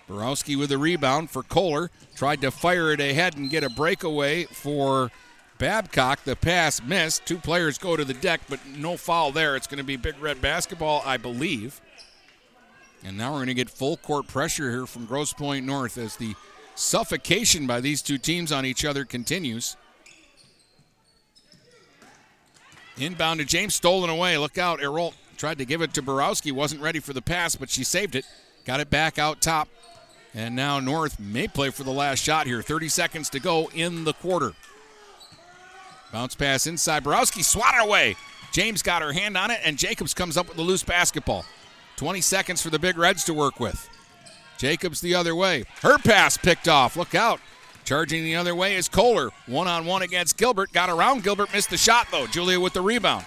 [0.07, 1.91] Borowski with a rebound for Kohler.
[2.15, 5.11] Tried to fire it ahead and get a breakaway for
[5.59, 6.25] Babcock.
[6.25, 7.27] The pass missed.
[7.27, 9.57] Two players go to the deck, but no foul there.
[9.57, 11.81] It's going to be Big Red basketball, I believe.
[13.05, 16.17] And now we're going to get full court pressure here from Grosse Pointe North as
[16.17, 16.35] the
[16.75, 19.77] suffocation by these two teams on each other continues.
[22.99, 24.39] Inbound to James, stolen away.
[24.39, 24.81] Look out.
[24.81, 26.51] Erolt tried to give it to Borowski.
[26.51, 28.25] Wasn't ready for the pass, but she saved it.
[28.65, 29.69] Got it back out top.
[30.35, 32.63] And now North may play for the last shot here.
[32.63, 34.53] 30 seconds to go in the quarter.
[36.17, 37.05] Bounce pass inside.
[37.05, 38.17] Borowski swatted away.
[38.51, 41.45] James got her hand on it, and Jacobs comes up with the loose basketball.
[41.97, 43.87] 20 seconds for the Big Reds to work with.
[44.57, 45.65] Jacobs the other way.
[45.83, 46.97] Her pass picked off.
[46.97, 47.39] Look out.
[47.85, 49.29] Charging the other way is Kohler.
[49.45, 50.73] One on one against Gilbert.
[50.73, 52.27] Got around Gilbert, missed the shot though.
[52.27, 53.27] Julia with the rebound.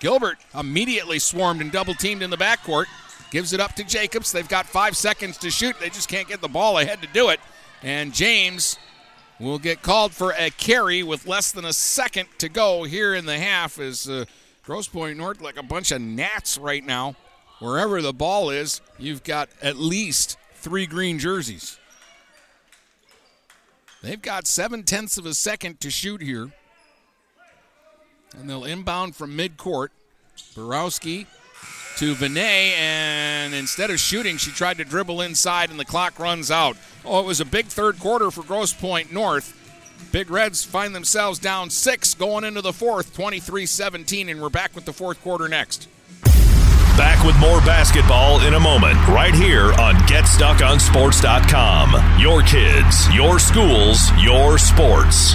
[0.00, 2.86] Gilbert immediately swarmed and double teamed in the backcourt.
[3.32, 4.32] Gives it up to Jacobs.
[4.32, 5.78] They've got five seconds to shoot.
[5.78, 7.40] They just can't get the ball ahead to do it.
[7.82, 8.78] And James
[9.40, 13.26] will get called for a carry with less than a second to go here in
[13.26, 14.24] the half as uh,
[14.62, 17.16] Grosse Pointe North like a bunch of gnats right now.
[17.60, 21.78] Wherever the ball is, you've got at least three green jerseys.
[24.02, 26.50] They've got seven tenths of a second to shoot here.
[28.36, 29.88] And they'll inbound from midcourt.
[30.54, 31.26] Borowski
[31.96, 36.50] to Vinay, and instead of shooting, she tried to dribble inside, and the clock runs
[36.50, 36.76] out.
[37.04, 39.60] Oh, it was a big third quarter for Grosse Pointe North.
[40.12, 44.74] Big Reds find themselves down six going into the fourth, 23 17, and we're back
[44.74, 45.88] with the fourth quarter next.
[46.96, 52.20] Back with more basketball in a moment, right here on GetStuckOnSports.com.
[52.20, 55.34] Your kids, your schools, your sports.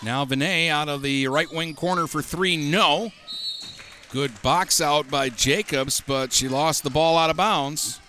[0.03, 2.57] Now Vinay out of the right wing corner for three.
[2.57, 3.11] No.
[4.11, 7.99] Good box out by Jacobs, but she lost the ball out of bounds.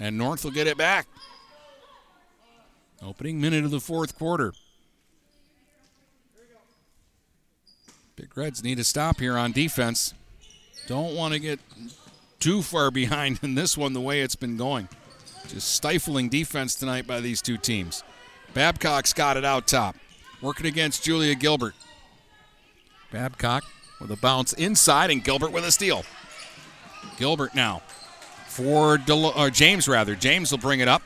[0.00, 1.06] And North will get it back.
[3.02, 4.54] Opening minute of the fourth quarter.
[8.16, 10.14] Big Reds need to stop here on defense.
[10.86, 11.60] Don't want to get
[12.40, 14.88] too far behind in this one the way it's been going.
[15.48, 18.02] Just stifling defense tonight by these two teams.
[18.54, 19.96] Babcock's got it out top.
[20.42, 21.74] Working against Julia Gilbert.
[23.12, 23.64] Babcock
[24.00, 26.04] with a bounce inside and Gilbert with a steal.
[27.16, 27.82] Gilbert now
[28.48, 30.14] for Del- or James rather.
[30.14, 31.02] James will bring it up.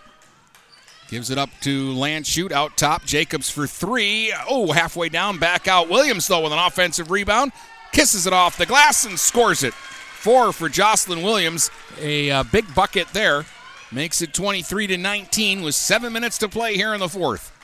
[1.09, 3.05] Gives it up to Landshut out top.
[3.05, 4.33] Jacobs for three.
[4.49, 5.89] Oh, halfway down, back out.
[5.89, 7.53] Williams, though, with an offensive rebound.
[7.93, 9.73] Kisses it off the glass and scores it.
[9.73, 11.71] Four for Jocelyn Williams.
[12.01, 13.45] A uh, big bucket there.
[13.93, 17.56] Makes it 23 to 19 with seven minutes to play here in the fourth.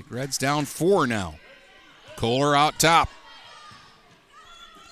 [0.00, 1.34] Big Reds down four now.
[2.16, 3.10] Kohler out top.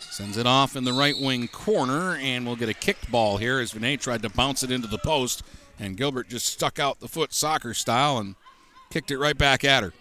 [0.01, 3.59] Sends it off in the right wing corner, and we'll get a kicked ball here
[3.59, 5.43] as Vinay tried to bounce it into the post,
[5.78, 8.35] and Gilbert just stuck out the foot soccer style and
[8.90, 9.94] kicked it right back at her.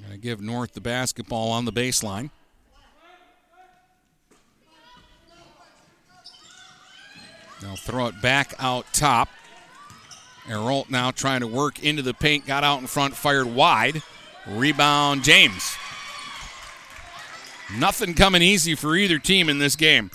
[0.00, 2.30] Going to give North the basketball on the baseline.
[7.60, 9.28] They'll throw it back out top.
[10.48, 14.02] Erolt now trying to work into the paint, got out in front, fired wide.
[14.46, 15.76] Rebound, James.
[17.78, 20.10] Nothing coming easy for either team in this game.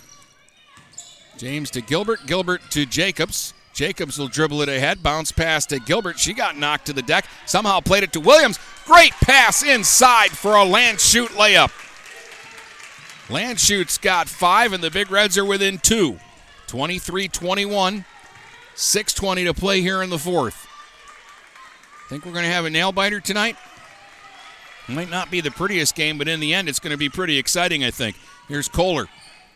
[1.37, 3.53] James to Gilbert, Gilbert to Jacobs.
[3.73, 6.19] Jacobs will dribble it ahead, bounce pass to Gilbert.
[6.19, 8.59] She got knocked to the deck, somehow played it to Williams.
[8.85, 11.71] Great pass inside for a Landshut layup.
[13.29, 16.19] Landshut's got five, and the Big Reds are within two.
[16.67, 18.05] 23 21.
[18.79, 20.65] 6.20 to play here in the fourth.
[22.05, 23.57] I Think we're going to have a nail biter tonight?
[24.87, 27.37] Might not be the prettiest game, but in the end, it's going to be pretty
[27.37, 28.15] exciting, I think.
[28.47, 29.07] Here's Kohler.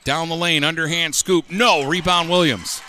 [0.03, 1.49] Down the lane, underhand scoop.
[1.49, 2.81] No, rebound Williams.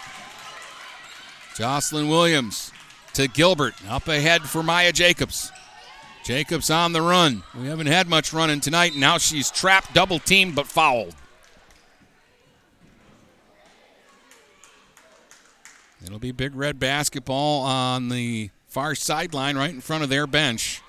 [1.54, 2.72] Jocelyn Williams
[3.12, 3.74] to Gilbert.
[3.88, 5.52] Up ahead for Maya Jacobs.
[6.24, 7.44] Jacobs on the run.
[7.56, 8.96] We haven't had much running tonight.
[8.96, 11.14] Now she's trapped, double teamed, but fouled.
[16.04, 20.82] It'll be Big Red basketball on the far sideline right in front of their bench.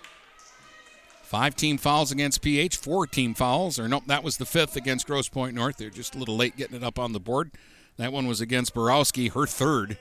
[1.23, 5.07] Five team fouls against PH, four team fouls, or nope, that was the fifth against
[5.07, 5.77] Grosse Pointe North.
[5.77, 7.51] They're just a little late getting it up on the board.
[7.97, 9.97] That one was against Borowski, her third.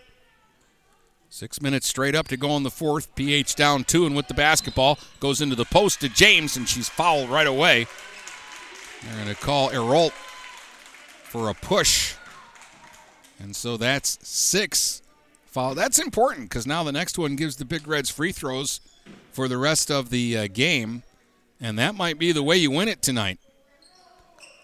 [1.30, 3.14] Six minutes straight up to go in the fourth.
[3.14, 6.88] PH down two, and with the basketball, goes into the post to James, and she's
[6.88, 7.86] fouled right away.
[9.02, 12.14] They're going to call Erolt for a push.
[13.40, 15.02] And so that's six
[15.54, 15.74] foul.
[15.76, 18.80] That's important because now the next one gives the Big Reds free throws
[19.30, 21.04] for the rest of the uh, game.
[21.60, 23.38] And that might be the way you win it tonight.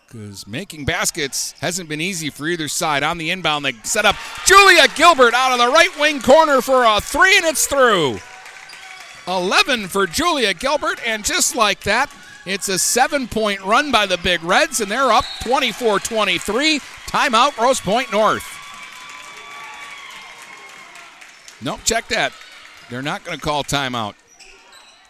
[0.06, 3.04] Because making baskets hasn't been easy for either side.
[3.04, 6.84] On the inbound, they set up Julia Gilbert out of the right wing corner for
[6.84, 8.18] a three, and it's through.
[9.28, 12.12] 11 for Julia Gilbert, and just like that,
[12.44, 16.80] it's a seven point run by the Big Reds, and they're up 24 23.
[16.80, 18.59] Timeout, Grosse Pointe North.
[21.62, 22.32] Nope, check that.
[22.88, 24.14] They're not going to call timeout.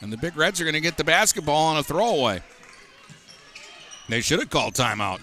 [0.01, 2.43] And the Big Reds are going to get the basketball on a throwaway.
[4.09, 5.21] They should have called timeout.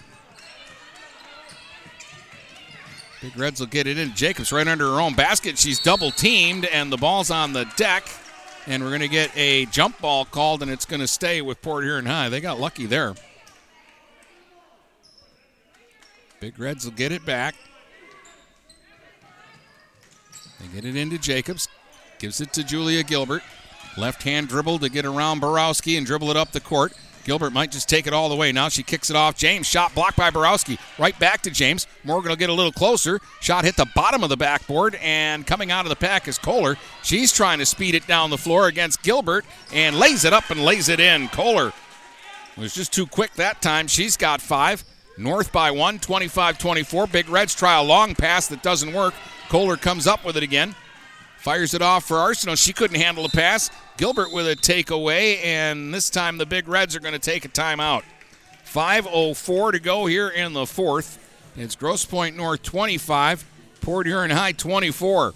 [3.20, 4.14] Big Reds will get it in.
[4.14, 5.58] Jacobs right under her own basket.
[5.58, 8.08] She's double teamed, and the ball's on the deck.
[8.66, 11.60] And we're going to get a jump ball called, and it's going to stay with
[11.60, 12.28] Port Huron High.
[12.28, 13.14] They got lucky there.
[16.40, 17.56] Big Reds will get it back.
[20.60, 21.68] They get it into Jacobs.
[22.18, 23.42] Gives it to Julia Gilbert.
[23.96, 26.92] Left hand dribble to get around Borowski and dribble it up the court.
[27.24, 28.52] Gilbert might just take it all the way.
[28.52, 29.36] Now she kicks it off.
[29.36, 30.78] James shot blocked by Borowski.
[30.98, 31.86] Right back to James.
[32.02, 33.20] Morgan will get a little closer.
[33.40, 36.76] Shot hit the bottom of the backboard, and coming out of the pack is Kohler.
[37.02, 39.44] She's trying to speed it down the floor against Gilbert
[39.74, 41.28] and lays it up and lays it in.
[41.28, 41.74] Kohler
[42.56, 43.88] was just too quick that time.
[43.88, 44.82] She's got five.
[45.18, 47.08] North by one, 25 24.
[47.08, 49.12] Big Reds try a long pass that doesn't work.
[49.48, 50.74] Kohler comes up with it again.
[51.38, 52.56] Fires it off for Arsenal.
[52.56, 53.70] She couldn't handle the pass.
[53.96, 57.48] Gilbert with a takeaway, and this time the Big Reds are going to take a
[57.48, 58.02] timeout.
[58.66, 61.24] 5.04 to go here in the fourth.
[61.56, 63.44] It's Grosse Pointe North 25,
[63.80, 65.32] Port Huron High 24.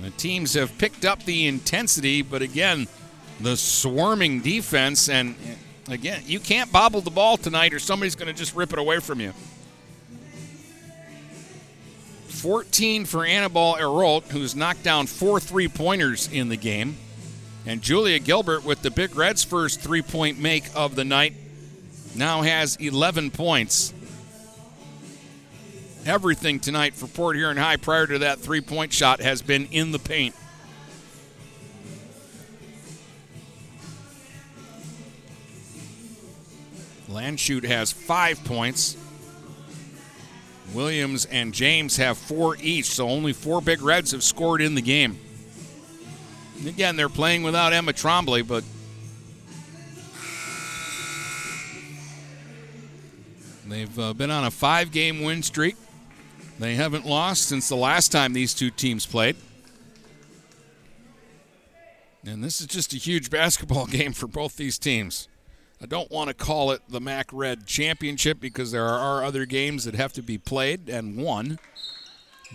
[0.00, 2.86] The teams have picked up the intensity, but again,
[3.40, 8.28] the swarming defense, and eh, again, you can't bobble the ball tonight or somebody's going
[8.28, 9.34] to just rip it away from you.
[12.38, 16.96] 14 for Annabelle Erolt, who's knocked down four three pointers in the game.
[17.66, 21.34] And Julia Gilbert, with the Big Reds' first three point make of the night,
[22.14, 23.92] now has 11 points.
[26.06, 29.90] Everything tonight for Port Huron High prior to that three point shot has been in
[29.90, 30.34] the paint.
[37.08, 38.96] Landshut has five points.
[40.74, 44.82] Williams and James have four each, so only four Big Reds have scored in the
[44.82, 45.18] game.
[46.66, 48.64] Again, they're playing without Emma Trombley, but
[53.66, 55.76] they've uh, been on a five game win streak.
[56.58, 59.36] They haven't lost since the last time these two teams played.
[62.26, 65.28] And this is just a huge basketball game for both these teams.
[65.80, 69.84] I don't want to call it the MAC Red Championship because there are other games
[69.84, 71.58] that have to be played and won.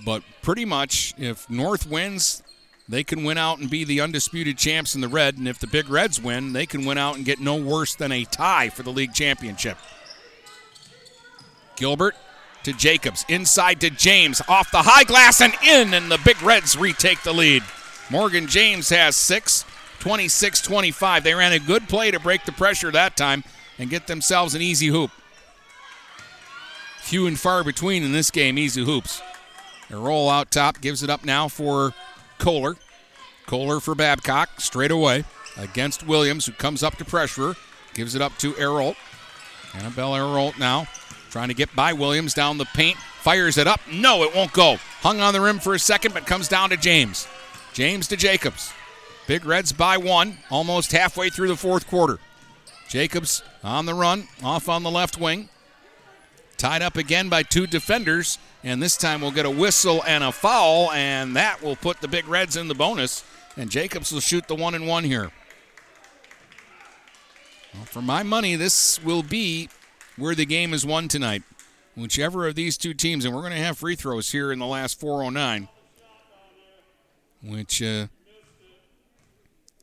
[0.04, 2.44] But pretty much, if North wins,
[2.90, 5.38] they can win out and be the undisputed champs in the red.
[5.38, 8.12] And if the Big Reds win, they can win out and get no worse than
[8.12, 9.78] a tie for the league championship.
[11.78, 12.16] Gilbert
[12.64, 13.26] to Jacobs.
[13.30, 14.42] Inside to James.
[14.50, 17.64] Off the high glass and in, and the Big Reds retake the lead.
[18.10, 19.64] Morgan James has six.
[20.04, 21.24] 26 25.
[21.24, 23.42] They ran a good play to break the pressure that time
[23.80, 25.12] and get themselves an easy hoop.
[27.00, 29.22] Few and far between in this game, easy hoops.
[29.90, 31.94] A roll out top gives it up now for
[32.38, 32.76] Kohler.
[33.46, 35.24] Kohler for Babcock, straight away
[35.56, 37.56] against Williams, who comes up to pressure.
[37.94, 38.98] Gives it up to Erolt.
[39.74, 40.86] Annabelle Erolt now
[41.32, 42.98] Trying to get by Williams down the paint.
[42.98, 43.80] Fires it up.
[43.90, 44.76] No, it won't go.
[45.02, 47.26] Hung on the rim for a second, but comes down to James.
[47.74, 48.74] James to Jacobs.
[49.26, 52.20] Big Reds by one, almost halfway through the fourth quarter.
[52.90, 55.50] Jacobs on the run, off on the left wing.
[56.58, 60.32] Tied up again by two defenders, and this time we'll get a whistle and a
[60.32, 63.24] foul, and that will put the Big Reds in the bonus.
[63.56, 65.32] And Jacobs will shoot the one and one here.
[67.74, 69.70] Well, for my money, this will be
[70.18, 71.44] where the game is won tonight.
[71.96, 74.66] Whichever of these two teams, and we're going to have free throws here in the
[74.66, 75.68] last 409,
[77.44, 78.08] which uh,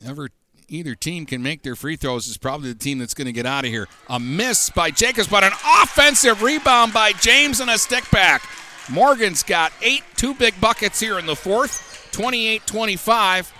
[0.05, 0.29] ever
[0.69, 3.47] either team can make their free throws is probably the team that's going to get
[3.47, 3.89] out of here.
[4.09, 5.53] A miss by Jacobs, but an
[5.83, 8.43] offensive rebound by James and a stick back.
[8.91, 13.53] Morgan's got eight, two big buckets here in the fourth, 28 25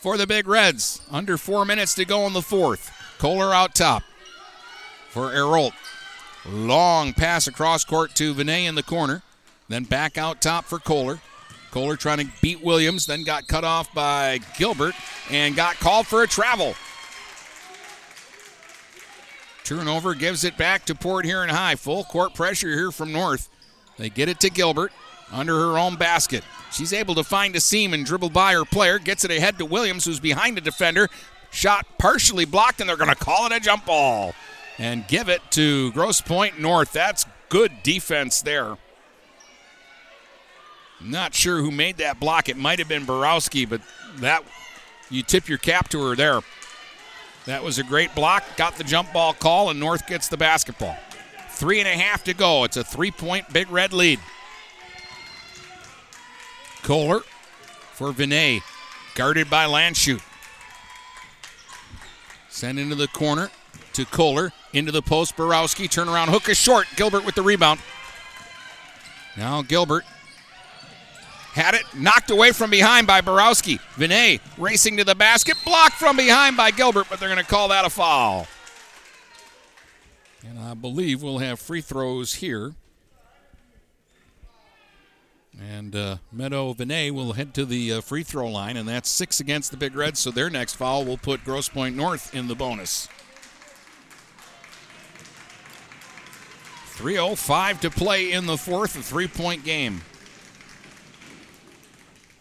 [0.00, 1.00] for the Big Reds.
[1.10, 2.90] Under four minutes to go in the fourth.
[3.18, 4.02] Kohler out top
[5.10, 5.72] for Erolt.
[6.44, 9.22] Long pass across court to Vinay in the corner.
[9.68, 11.20] Then back out top for Kohler.
[11.72, 14.94] Kohler trying to beat Williams, then got cut off by Gilbert
[15.30, 16.74] and got called for a travel.
[19.64, 21.76] Turnover gives it back to Port Huron High.
[21.76, 23.48] Full court pressure here from North.
[23.96, 24.92] They get it to Gilbert
[25.32, 26.44] under her own basket.
[26.70, 28.98] She's able to find a seam and dribble by her player.
[28.98, 31.08] Gets it ahead to Williams, who's behind the defender.
[31.50, 34.34] Shot partially blocked, and they're going to call it a jump ball
[34.78, 36.92] and give it to Grosse Pointe North.
[36.92, 38.76] That's good defense there.
[41.04, 42.48] Not sure who made that block.
[42.48, 43.80] It might have been Borowski, but
[44.16, 44.44] that
[45.10, 46.40] you tip your cap to her there.
[47.46, 48.44] That was a great block.
[48.56, 50.96] Got the jump ball call, and North gets the basketball.
[51.50, 52.64] Three and a half to go.
[52.64, 54.20] It's a three-point Big Red lead.
[56.82, 57.20] Kohler
[57.92, 58.62] for Vinay,
[59.14, 60.22] guarded by Landshut.
[62.48, 63.50] Send into the corner
[63.92, 65.36] to Kohler, into the post.
[65.36, 66.86] Borowski, turnaround hook is short.
[66.96, 67.80] Gilbert with the rebound.
[69.36, 70.04] Now Gilbert
[71.52, 73.78] had it knocked away from behind by Borowski.
[73.96, 77.68] Vinay racing to the basket, blocked from behind by Gilbert, but they're going to call
[77.68, 78.46] that a foul.
[80.48, 82.74] And I believe we'll have free throws here.
[85.60, 89.38] And uh, Meadow Vinay will head to the uh, free throw line, and that's six
[89.38, 90.18] against the Big Reds.
[90.18, 93.08] So their next foul will put Grosse Pointe North in the bonus.
[96.96, 100.00] 3.05 to play in the fourth, a three point game.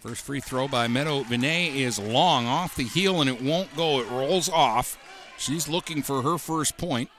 [0.01, 3.99] First free throw by Meadow Vinay is long off the heel and it won't go.
[3.99, 4.97] It rolls off.
[5.37, 7.11] She's looking for her first point.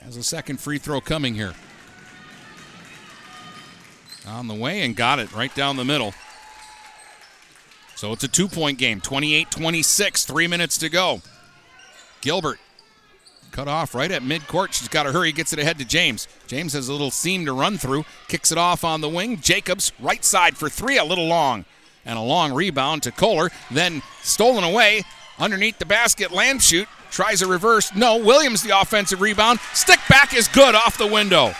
[0.00, 1.52] Has a second free throw coming here.
[4.26, 6.14] On the way and got it right down the middle.
[7.94, 11.20] So it's a two point game 28 26, three minutes to go.
[12.22, 12.58] Gilbert
[13.54, 14.72] cut off right at midcourt.
[14.72, 16.26] She's got to hurry, gets it ahead to James.
[16.48, 19.40] James has a little seam to run through, kicks it off on the wing.
[19.40, 21.64] Jacobs, right side for three, a little long.
[22.04, 25.04] And a long rebound to Kohler, then stolen away
[25.38, 26.30] underneath the basket.
[26.30, 27.94] Landshut tries a reverse.
[27.94, 29.60] No, Williams the offensive rebound.
[29.72, 31.54] Stick back is good off the window.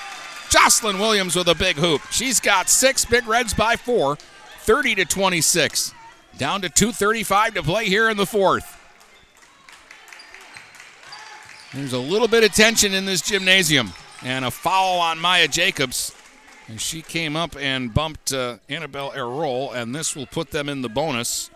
[0.51, 2.03] Jocelyn Williams with a big hoop.
[2.11, 5.95] She's got six big reds by four, 30 to 26.
[6.37, 8.84] Down to 2.35 to play here in the fourth.
[11.75, 13.93] There's a little bit of tension in this gymnasium,
[14.23, 16.15] and a foul on Maya Jacobs.
[16.69, 20.83] And she came up and bumped uh, Annabelle Erolt, and this will put them in
[20.83, 21.51] the bonus.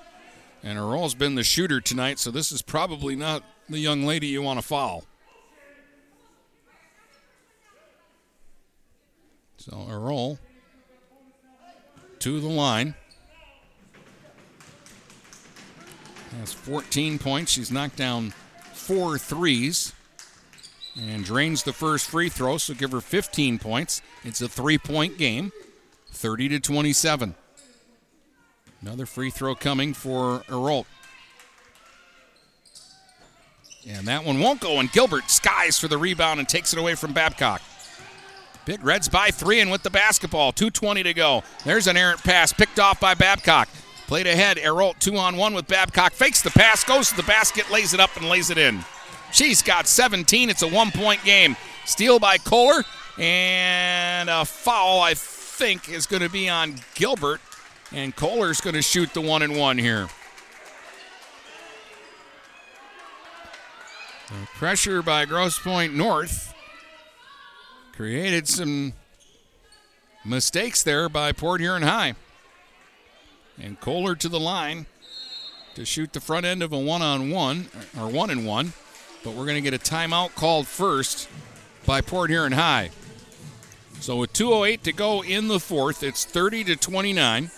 [0.65, 4.43] And Erolt's been the shooter tonight, so this is probably not the young lady you
[4.43, 5.05] want to foul.
[9.59, 10.39] So Erolt
[12.19, 12.97] to the line.
[16.41, 17.53] Has 14 points.
[17.53, 18.33] She's knocked down
[18.73, 19.93] four threes
[20.99, 24.03] and drains the first free throw, so give her 15 points.
[24.25, 25.53] It's a three point game,
[26.11, 27.35] 30 to 27.
[28.81, 30.87] Another free throw coming for Erolt.
[33.89, 36.95] And that one won't go, and Gilbert skies for the rebound and takes it away
[36.95, 37.63] from Babcock.
[38.67, 40.53] Big Reds by three and with the basketball.
[40.53, 41.43] 2.20 to go.
[41.65, 43.69] There's an errant pass picked off by Babcock.
[44.07, 44.59] Played ahead.
[44.59, 46.13] Erolt two on one with Babcock.
[46.13, 48.85] Fakes the pass, goes to the basket, lays it up, and lays it in.
[49.33, 50.51] She's got 17.
[50.51, 51.57] It's a one point game.
[51.85, 52.85] Steal by Kohler.
[53.19, 57.41] And a foul, I think, is going to be on Gilbert.
[57.93, 60.09] And Kohler's going to shoot the one and one here.
[64.29, 66.55] The pressure by Grosse Pointe North
[67.97, 68.93] created some
[70.25, 72.15] mistakes there by Port Huron High.
[73.61, 74.87] And Kohler to the line
[75.75, 77.69] to shoot the front end of a one on one,
[77.99, 78.75] or one and one.
[79.25, 81.29] But we're going to get a timeout called first
[81.87, 82.91] by Port Huron High.
[84.01, 87.51] So with 2:08 to go in the fourth, it's 30 to 29.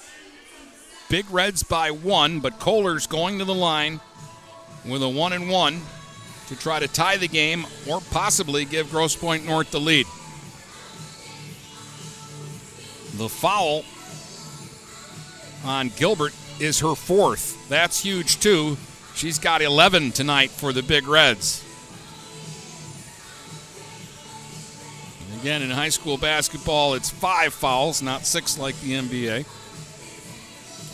[1.08, 4.00] Big Reds by one, but Kohler's going to the line
[4.88, 5.80] with a one and one
[6.48, 10.06] to try to tie the game or possibly give Grosse Pointe North the lead.
[13.16, 13.84] The foul
[15.64, 17.68] on Gilbert is her fourth.
[17.68, 18.76] That's huge too.
[19.14, 21.64] She's got 11 tonight for the Big Reds.
[25.30, 29.46] And again, in high school basketball, it's five fouls, not six like the NBA.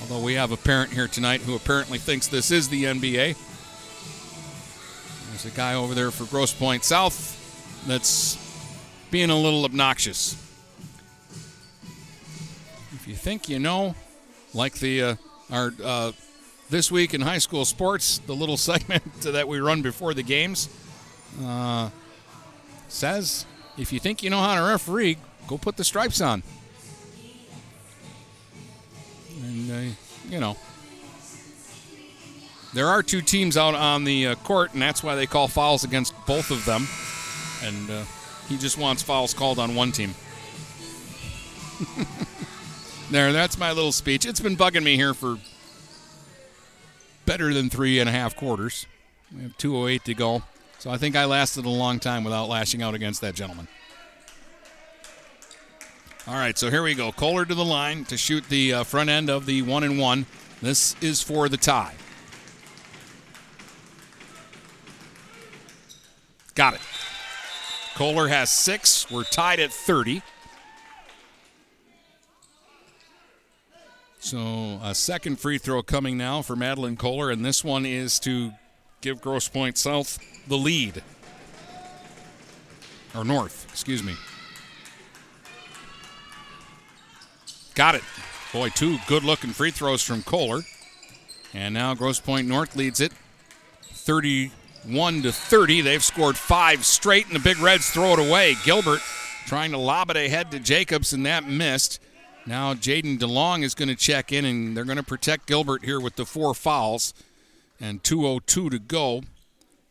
[0.03, 3.37] Although we have a parent here tonight who apparently thinks this is the NBA.
[5.31, 8.39] There's a guy over there for Grosse Pointe South that's
[9.11, 10.35] being a little obnoxious.
[12.95, 13.95] If you think you know,
[14.55, 15.15] like the uh,
[15.51, 16.13] our uh,
[16.71, 20.69] this week in high school sports, the little segment that we run before the games
[21.43, 21.91] uh,
[22.89, 25.19] says, if you think you know how to referee,
[25.49, 26.43] go put the stripes on.
[29.43, 29.95] And uh,
[30.29, 30.57] you know,
[32.73, 35.85] there are two teams out on the uh, court, and that's why they call fouls
[35.85, 36.87] against both of them.
[37.63, 38.05] And uh,
[38.49, 40.15] he just wants fouls called on one team.
[43.11, 44.25] there, that's my little speech.
[44.25, 45.39] It's been bugging me here for
[47.27, 48.87] better than three and a half quarters.
[49.35, 50.43] We have 208 to go.
[50.79, 53.69] So I think I lasted a long time without lashing out against that gentleman.
[56.29, 57.13] All right, so here we go.
[57.13, 60.27] Kohler to the line to shoot the uh, front end of the one and one.
[60.61, 61.95] This is for the tie.
[66.55, 66.81] Got it.
[67.95, 69.11] Kohler has six.
[69.11, 70.23] We're tied at 30.
[74.27, 78.51] So a second free throw coming now for Madeline Kohler, and this one is to
[79.01, 81.01] give Grosse Pointe South the lead.
[83.15, 84.17] Or North, excuse me.
[87.77, 88.03] Got it.
[88.53, 90.63] Boy, two good looking free throws from Kohler.
[91.55, 93.13] And now Grosse Pointe North leads it
[93.93, 95.83] 31 to 30.
[95.83, 98.57] They've scored five straight, and the Big Reds throw it away.
[98.65, 99.03] Gilbert
[99.47, 102.01] trying to lob it ahead to Jacobs, and that missed.
[102.47, 105.99] Now Jaden DeLong is going to check in, and they're going to protect Gilbert here
[105.99, 107.13] with the four fouls
[107.81, 109.23] and 2.02 to go.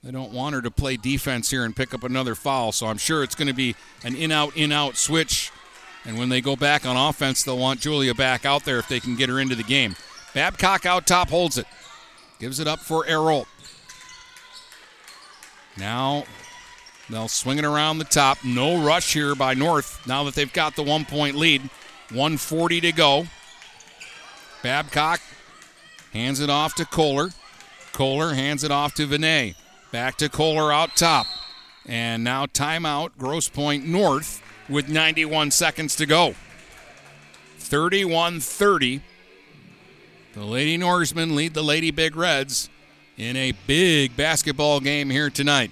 [0.01, 2.97] They don't want her to play defense here and pick up another foul, so I'm
[2.97, 5.51] sure it's going to be an in out, in out switch.
[6.05, 8.99] And when they go back on offense, they'll want Julia back out there if they
[8.99, 9.95] can get her into the game.
[10.35, 11.65] Babcock out top holds it,
[12.39, 13.47] gives it up for Erolt.
[15.77, 16.25] Now
[17.09, 18.37] they'll swing it around the top.
[18.43, 21.67] No rush here by North now that they've got the one point lead.
[22.15, 23.27] 140 to go.
[24.63, 25.19] Babcock
[26.13, 27.29] hands it off to Kohler.
[27.91, 29.55] Kohler hands it off to Vinay.
[29.91, 31.27] Back to Kohler out top.
[31.85, 36.35] And now timeout, Grosse Pointe North with 91 seconds to go.
[37.57, 39.01] 31 30.
[40.33, 42.69] The Lady Norsemen lead the Lady Big Reds
[43.17, 45.71] in a big basketball game here tonight.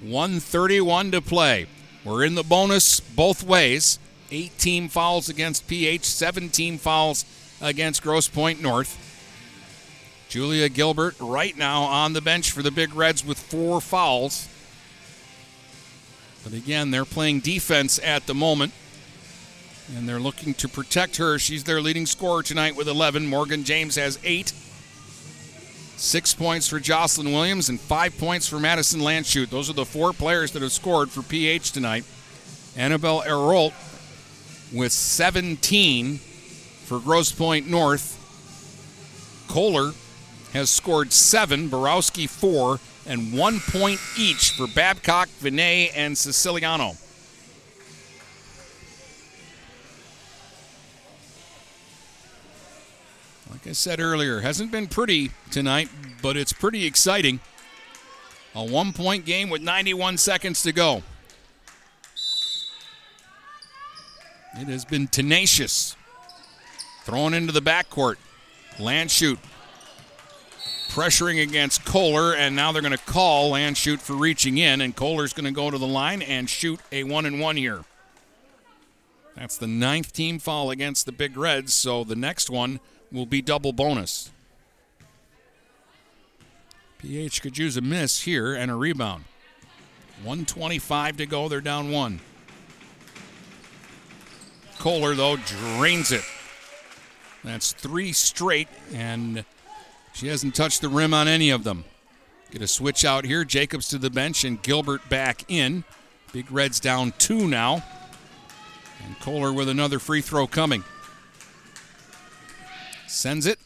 [0.00, 1.66] 131 to play.
[2.04, 3.98] We're in the bonus both ways.
[4.30, 7.24] 18 fouls against PH, 17 fouls
[7.60, 9.02] against Grosse Pointe North.
[10.28, 14.48] Julia Gilbert right now on the bench for the Big Reds with four fouls.
[16.42, 18.72] But again, they're playing defense at the moment.
[19.96, 21.38] And they're looking to protect her.
[21.38, 23.26] She's their leading scorer tonight with 11.
[23.26, 24.52] Morgan James has eight.
[25.96, 29.48] Six points for Jocelyn Williams and five points for Madison Landshut.
[29.48, 32.04] Those are the four players that have scored for PH tonight.
[32.76, 33.72] Annabelle Erolt
[34.72, 38.22] with 17 for Grosse Pointe North.
[39.48, 39.92] Kohler
[40.52, 46.96] has scored seven, Borowski four, and one point each for Babcock, Vinay, and Siciliano.
[53.50, 55.88] Like I said earlier, hasn't been pretty tonight,
[56.22, 57.40] but it's pretty exciting.
[58.54, 61.02] A one point game with 91 seconds to go.
[64.60, 65.96] It has been tenacious.
[67.04, 68.16] Thrown into the backcourt.
[68.78, 69.38] Landshut
[70.96, 75.34] pressuring against Kohler, and now they're going to call Landshut for reaching in, and Kohler's
[75.34, 77.84] going to go to the line and shoot a one and one here.
[79.34, 82.80] That's the ninth team foul against the Big Reds, so the next one
[83.12, 84.30] will be double bonus.
[86.96, 89.24] PH could use a miss here and a rebound.
[90.22, 92.20] 125 to go, they're down one.
[94.78, 96.22] Kohler, though, drains it.
[97.44, 99.44] That's three straight, and
[100.12, 101.84] she hasn't touched the rim on any of them.
[102.50, 103.44] Get a switch out here.
[103.44, 105.84] Jacobs to the bench and Gilbert back in.
[106.32, 107.82] Big Reds down two now.
[109.04, 110.84] And Kohler with another free throw coming.
[113.06, 113.58] Sends it.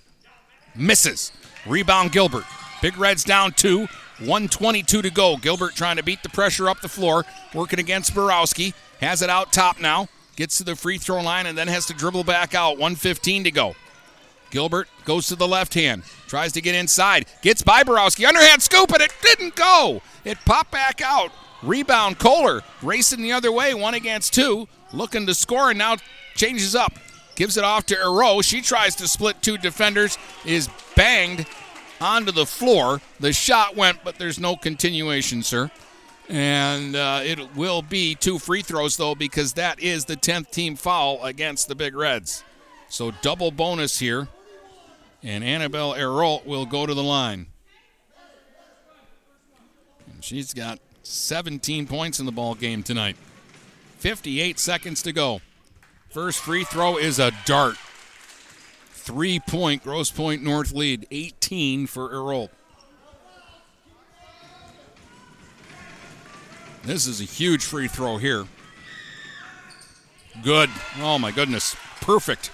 [0.74, 1.32] Misses.
[1.66, 2.44] Rebound Gilbert.
[2.82, 3.86] Big Reds down two.
[4.18, 5.36] 122 to go.
[5.36, 7.24] Gilbert trying to beat the pressure up the floor.
[7.54, 8.74] Working against Borowski.
[9.00, 10.08] Has it out top now.
[10.36, 12.72] Gets to the free throw line and then has to dribble back out.
[12.72, 13.74] 115 to go.
[14.50, 16.02] Gilbert goes to the left hand.
[16.26, 17.26] Tries to get inside.
[17.42, 18.26] Gets by Borowski.
[18.26, 20.02] Underhand scoop, and it didn't go.
[20.24, 21.30] It popped back out.
[21.62, 24.66] Rebound Kohler racing the other way, one against two.
[24.92, 25.96] Looking to score and now
[26.34, 26.94] changes up.
[27.36, 28.40] Gives it off to Ero.
[28.40, 30.18] She tries to split two defenders.
[30.44, 31.46] Is banged
[32.00, 33.00] onto the floor.
[33.20, 35.70] The shot went, but there's no continuation, sir.
[36.30, 40.76] And uh, it will be two free throws, though, because that is the 10th team
[40.76, 42.44] foul against the Big Reds.
[42.88, 44.28] So double bonus here.
[45.24, 47.46] And Annabelle Erolt will go to the line.
[50.12, 53.16] And she's got 17 points in the ball game tonight.
[53.98, 55.40] 58 seconds to go.
[56.10, 57.76] First free throw is a dart.
[58.92, 62.50] Three point Grosse Pointe North lead, 18 for Erolt.
[66.82, 68.46] This is a huge free throw here.
[70.42, 70.70] Good.
[70.98, 71.76] Oh my goodness.
[72.00, 72.50] Perfect.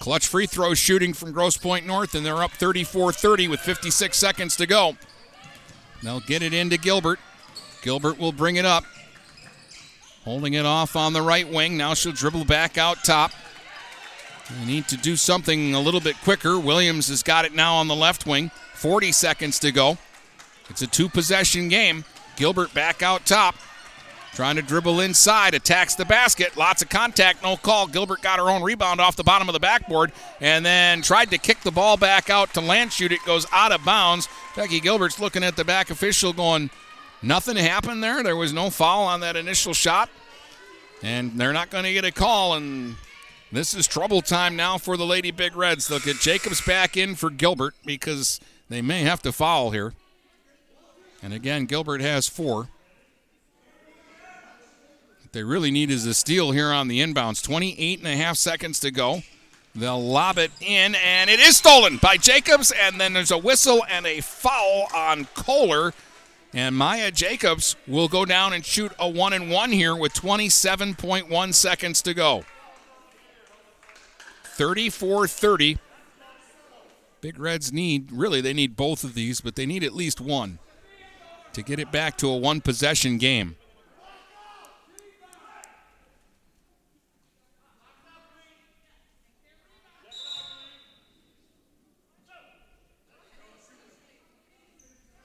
[0.00, 4.16] Clutch free throw shooting from Grosse Pointe North, and they're up 34 30 with 56
[4.16, 4.96] seconds to go.
[6.02, 7.18] They'll get it into Gilbert.
[7.82, 8.84] Gilbert will bring it up.
[10.24, 11.76] Holding it off on the right wing.
[11.76, 13.32] Now she'll dribble back out top.
[14.50, 16.58] They need to do something a little bit quicker.
[16.58, 18.50] Williams has got it now on the left wing.
[18.74, 19.98] 40 seconds to go.
[20.68, 22.04] It's a two possession game.
[22.36, 23.54] Gilbert back out top.
[24.32, 26.56] Trying to dribble inside, attacks the basket.
[26.56, 27.88] Lots of contact, no call.
[27.88, 31.38] Gilbert got her own rebound off the bottom of the backboard and then tried to
[31.38, 33.10] kick the ball back out to Landshut.
[33.10, 34.28] It goes out of bounds.
[34.54, 36.70] Becky Gilbert's looking at the back official going,
[37.22, 38.22] nothing happened there.
[38.22, 40.08] There was no foul on that initial shot.
[41.02, 42.54] And they're not going to get a call.
[42.54, 42.96] And
[43.50, 45.88] this is trouble time now for the Lady Big Reds.
[45.88, 48.38] They'll get Jacobs back in for Gilbert because
[48.68, 49.92] they may have to foul here.
[51.22, 52.68] And again, Gilbert has four.
[55.22, 57.42] What they really need is a steal here on the inbounds.
[57.42, 59.22] 28 and a half seconds to go.
[59.74, 62.72] They'll lob it in, and it is stolen by Jacobs.
[62.72, 65.92] And then there's a whistle and a foul on Kohler.
[66.52, 71.54] And Maya Jacobs will go down and shoot a one and one here with 27.1
[71.54, 72.44] seconds to go.
[74.54, 75.78] 34 30.
[77.20, 80.58] Big Reds need, really, they need both of these, but they need at least one
[81.52, 83.56] to get it back to a one possession game.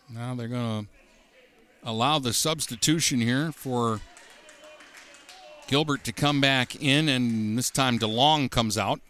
[0.09, 0.91] Now they're going to
[1.83, 3.99] allow the substitution here for
[5.67, 9.01] Gilbert to come back in, and this time DeLong comes out.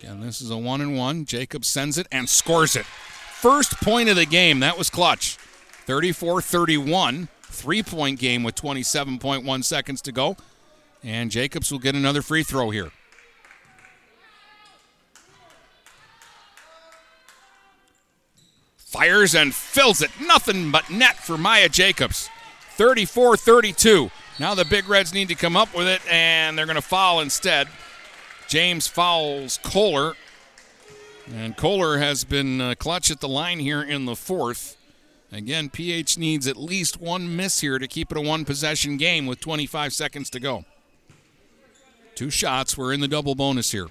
[0.00, 1.26] Again, this is a one and one.
[1.26, 2.86] Jacob sends it and scores it.
[3.42, 4.60] First point of the game.
[4.60, 5.36] That was clutch.
[5.86, 7.26] 34 31.
[7.42, 10.36] Three point game with 27.1 seconds to go.
[11.02, 12.92] And Jacobs will get another free throw here.
[18.76, 20.12] Fires and fills it.
[20.20, 22.30] Nothing but net for Maya Jacobs.
[22.76, 24.12] 34 32.
[24.38, 27.18] Now the Big Reds need to come up with it, and they're going to foul
[27.18, 27.66] instead.
[28.46, 30.14] James fouls Kohler.
[31.30, 34.76] And Kohler has been uh, clutch at the line here in the fourth.
[35.30, 39.26] Again, PH needs at least one miss here to keep it a one possession game
[39.26, 40.64] with 25 seconds to go.
[42.14, 42.76] Two shots.
[42.76, 43.88] We're in the double bonus here.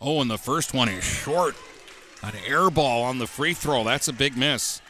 [0.00, 1.54] Oh, and the first one is short.
[2.24, 3.84] An air ball on the free throw.
[3.84, 4.80] That's a big miss.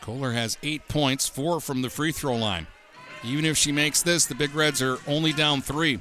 [0.00, 2.66] Kohler has eight points, four from the free throw line.
[3.24, 5.98] Even if she makes this, the Big Reds are only down three.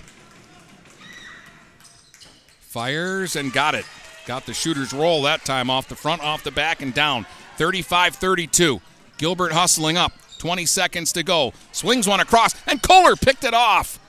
[2.60, 3.86] Fires and got it.
[4.26, 7.26] Got the shooter's roll that time off the front, off the back, and down.
[7.58, 8.82] 35 32.
[9.18, 10.12] Gilbert hustling up.
[10.40, 11.54] 20 seconds to go.
[11.72, 14.00] Swings one across, and Kohler picked it off.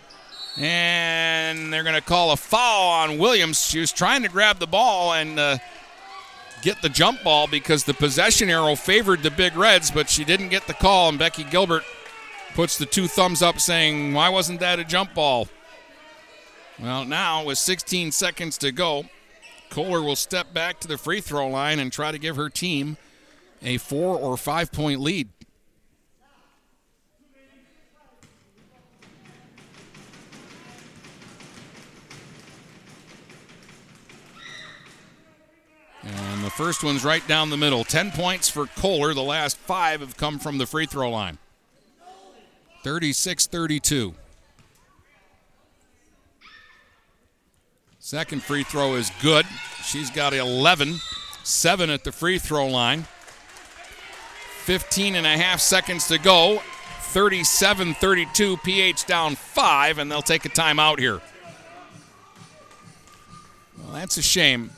[0.56, 3.60] And they're going to call a foul on Williams.
[3.60, 5.58] She was trying to grab the ball and uh,
[6.62, 10.48] get the jump ball because the possession arrow favored the Big Reds, but she didn't
[10.48, 11.08] get the call.
[11.08, 11.84] And Becky Gilbert
[12.54, 15.48] puts the two thumbs up saying, Why wasn't that a jump ball?
[16.80, 19.04] Well, now with 16 seconds to go,
[19.70, 22.96] Kohler will step back to the free throw line and try to give her team
[23.62, 25.28] a four or five point lead.
[36.02, 37.82] And the first one's right down the middle.
[37.82, 39.14] 10 points for Kohler.
[39.14, 41.38] The last five have come from the free throw line.
[42.84, 44.14] 36 32.
[47.98, 49.46] Second free throw is good.
[49.82, 50.96] She's got 11,
[51.42, 53.06] 7 at the free throw line.
[54.64, 56.60] 15 and a half seconds to go.
[57.00, 58.58] 37 32.
[58.58, 61.22] PH down five, and they'll take a timeout here.
[63.78, 64.70] Well, that's a shame.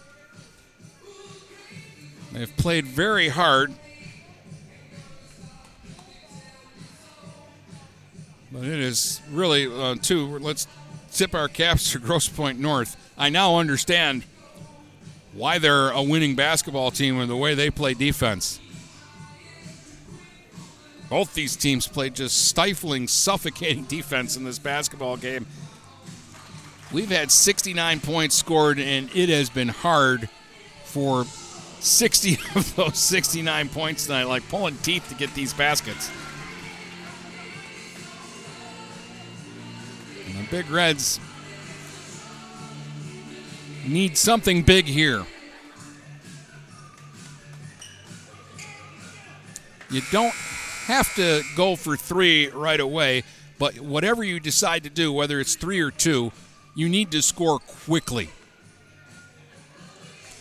[2.31, 3.75] They've played very hard.
[8.57, 10.67] But it is really, uh, too, let's
[11.13, 12.97] tip our caps to Grosse Pointe North.
[13.19, 14.25] I now understand
[15.35, 18.59] why they're a winning basketball team and the way they play defense.
[21.11, 25.47] Both these teams played just stifling, suffocating defense in this basketball game.
[26.93, 30.31] We've had 69 points scored, and it has been hard
[30.85, 31.27] for
[31.81, 36.11] 60 of those 69 points tonight, like pulling teeth to get these baskets.
[40.51, 41.19] Big Reds
[43.87, 45.25] need something big here.
[49.91, 50.35] You don't
[50.87, 53.23] have to go for three right away,
[53.59, 56.33] but whatever you decide to do, whether it's three or two,
[56.75, 58.31] you need to score quickly.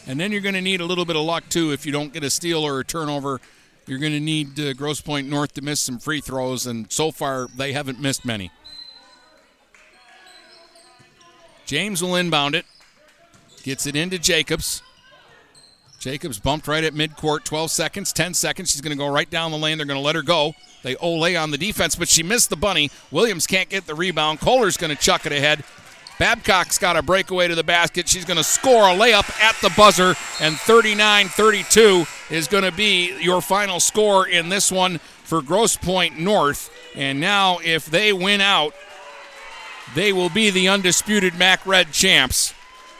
[0.07, 2.13] And then you're going to need a little bit of luck too if you don't
[2.13, 3.41] get a steal or a turnover.
[3.87, 7.11] You're going to need uh, Grosse Pointe North to miss some free throws, and so
[7.11, 8.51] far they haven't missed many.
[11.65, 12.65] James will inbound it,
[13.63, 14.81] gets it into Jacobs.
[15.99, 18.71] Jacobs bumped right at midcourt, 12 seconds, 10 seconds.
[18.71, 19.77] She's going to go right down the lane.
[19.77, 20.53] They're going to let her go.
[20.83, 22.91] They ole on the defense, but she missed the bunny.
[23.09, 24.39] Williams can't get the rebound.
[24.39, 25.63] Kohler's going to chuck it ahead.
[26.19, 28.07] Babcock's got a breakaway to the basket.
[28.07, 32.71] She's going to score a layup at the buzzer, and 39 32 is going to
[32.71, 36.71] be your final score in this one for Grosse Pointe North.
[36.95, 38.73] And now, if they win out,
[39.93, 42.53] they will be the undisputed MAC Red champs.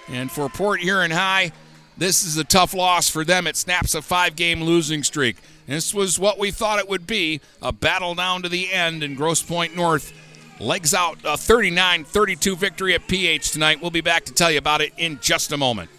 [0.07, 1.51] And for Port Huron High,
[1.97, 3.47] this is a tough loss for them.
[3.47, 5.37] It snaps a five game losing streak.
[5.67, 9.17] This was what we thought it would be a battle down to the end, and
[9.17, 10.13] Grosse Pointe North
[10.59, 13.81] legs out a 39 32 victory at PH tonight.
[13.81, 15.89] We'll be back to tell you about it in just a moment.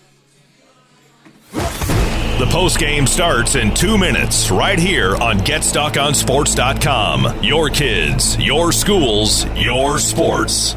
[2.38, 7.42] The post game starts in two minutes right here on GetStuckOnSports.com.
[7.42, 10.76] Your kids, your schools, your sports.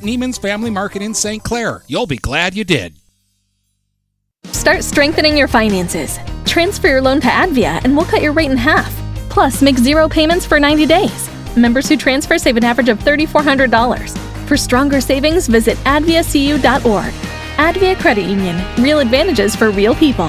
[0.00, 1.42] Neiman's Family Market in St.
[1.42, 1.82] Clair.
[1.86, 2.94] You'll be glad you did.
[4.46, 6.18] Start strengthening your finances.
[6.44, 8.92] Transfer your loan to Advia and we'll cut your rate in half.
[9.28, 11.30] Plus, make zero payments for 90 days.
[11.56, 14.18] Members who transfer save an average of $3,400.
[14.46, 17.12] For stronger savings, visit adviacu.org.
[17.56, 18.62] Advia Credit Union.
[18.82, 20.28] Real advantages for real people.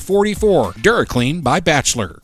[0.01, 0.73] 44.
[0.73, 2.21] Duraclean by Bachelor.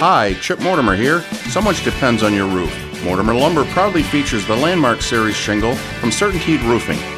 [0.00, 1.22] Hi, Chip Mortimer here.
[1.50, 2.72] So much depends on your roof.
[3.02, 7.17] Mortimer Lumber proudly features the Landmark Series shingle from Certainteed Roofing.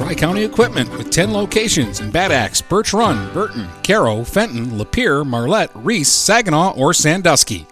[0.00, 5.26] Tri County Equipment with 10 locations in Bad Axe, Birch Run, Burton, Caro, Fenton, Lapeer,
[5.26, 7.66] Marlette, Reese, Saginaw, or Sandusky.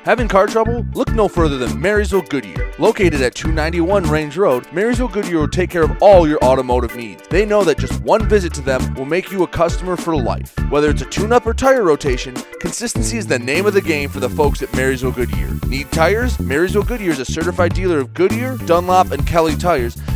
[0.00, 0.84] Having car trouble?
[0.94, 2.72] Look no further than Marysville Goodyear.
[2.78, 7.22] Located at 291 Range Road, Marysville Goodyear will take care of all your automotive needs.
[7.28, 10.58] They know that just one visit to them will make you a customer for life.
[10.70, 14.08] Whether it's a tune up or tire rotation, consistency is the name of the game
[14.08, 15.50] for the folks at Marysville Goodyear.
[15.68, 16.40] Need tires?
[16.40, 19.98] Marysville Goodyear is a certified dealer of Goodyear, Dunlop, and Kelly tires,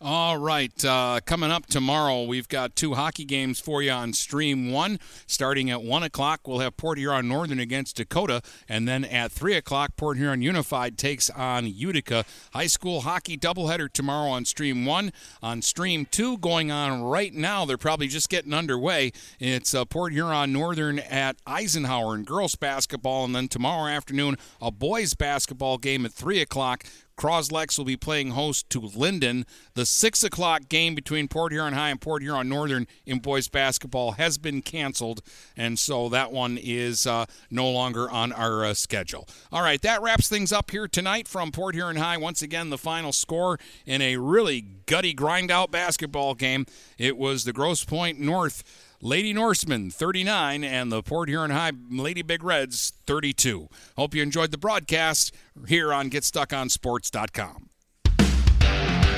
[0.03, 4.71] All right, uh, coming up tomorrow, we've got two hockey games for you on Stream
[4.71, 4.97] 1.
[5.27, 8.41] Starting at 1 o'clock, we'll have Port Huron Northern against Dakota.
[8.67, 12.25] And then at 3 o'clock, Port Huron Unified takes on Utica.
[12.51, 15.13] High school hockey doubleheader tomorrow on Stream 1.
[15.43, 19.11] On Stream 2, going on right now, they're probably just getting underway.
[19.39, 23.23] It's uh, Port Huron Northern at Eisenhower in girls basketball.
[23.25, 26.85] And then tomorrow afternoon, a boys basketball game at 3 o'clock.
[27.21, 29.45] Croslex will be playing host to Linden.
[29.75, 34.13] The 6 o'clock game between Port Huron High and Port Huron Northern in boys basketball
[34.13, 35.21] has been canceled,
[35.55, 39.27] and so that one is uh, no longer on our uh, schedule.
[39.51, 42.17] All right, that wraps things up here tonight from Port Huron High.
[42.17, 46.65] Once again, the final score in a really gutty, grind out basketball game.
[46.97, 48.63] It was the Grosse Pointe North
[49.01, 53.67] Lady Norseman 39 and the Port Huron High Lady Big Reds 32.
[53.97, 55.33] Hope you enjoyed the broadcast
[55.67, 57.69] here on GetStuckOnSports.com.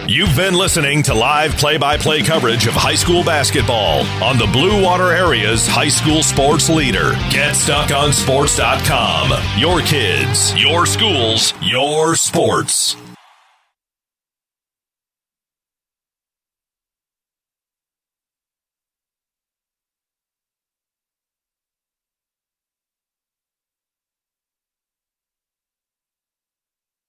[0.05, 4.47] You've been listening to live play by play coverage of high school basketball on the
[4.47, 7.11] Blue Water Area's high school sports leader.
[7.31, 9.31] GetStuckOnSports.com.
[9.57, 12.97] Your kids, your schools, your sports.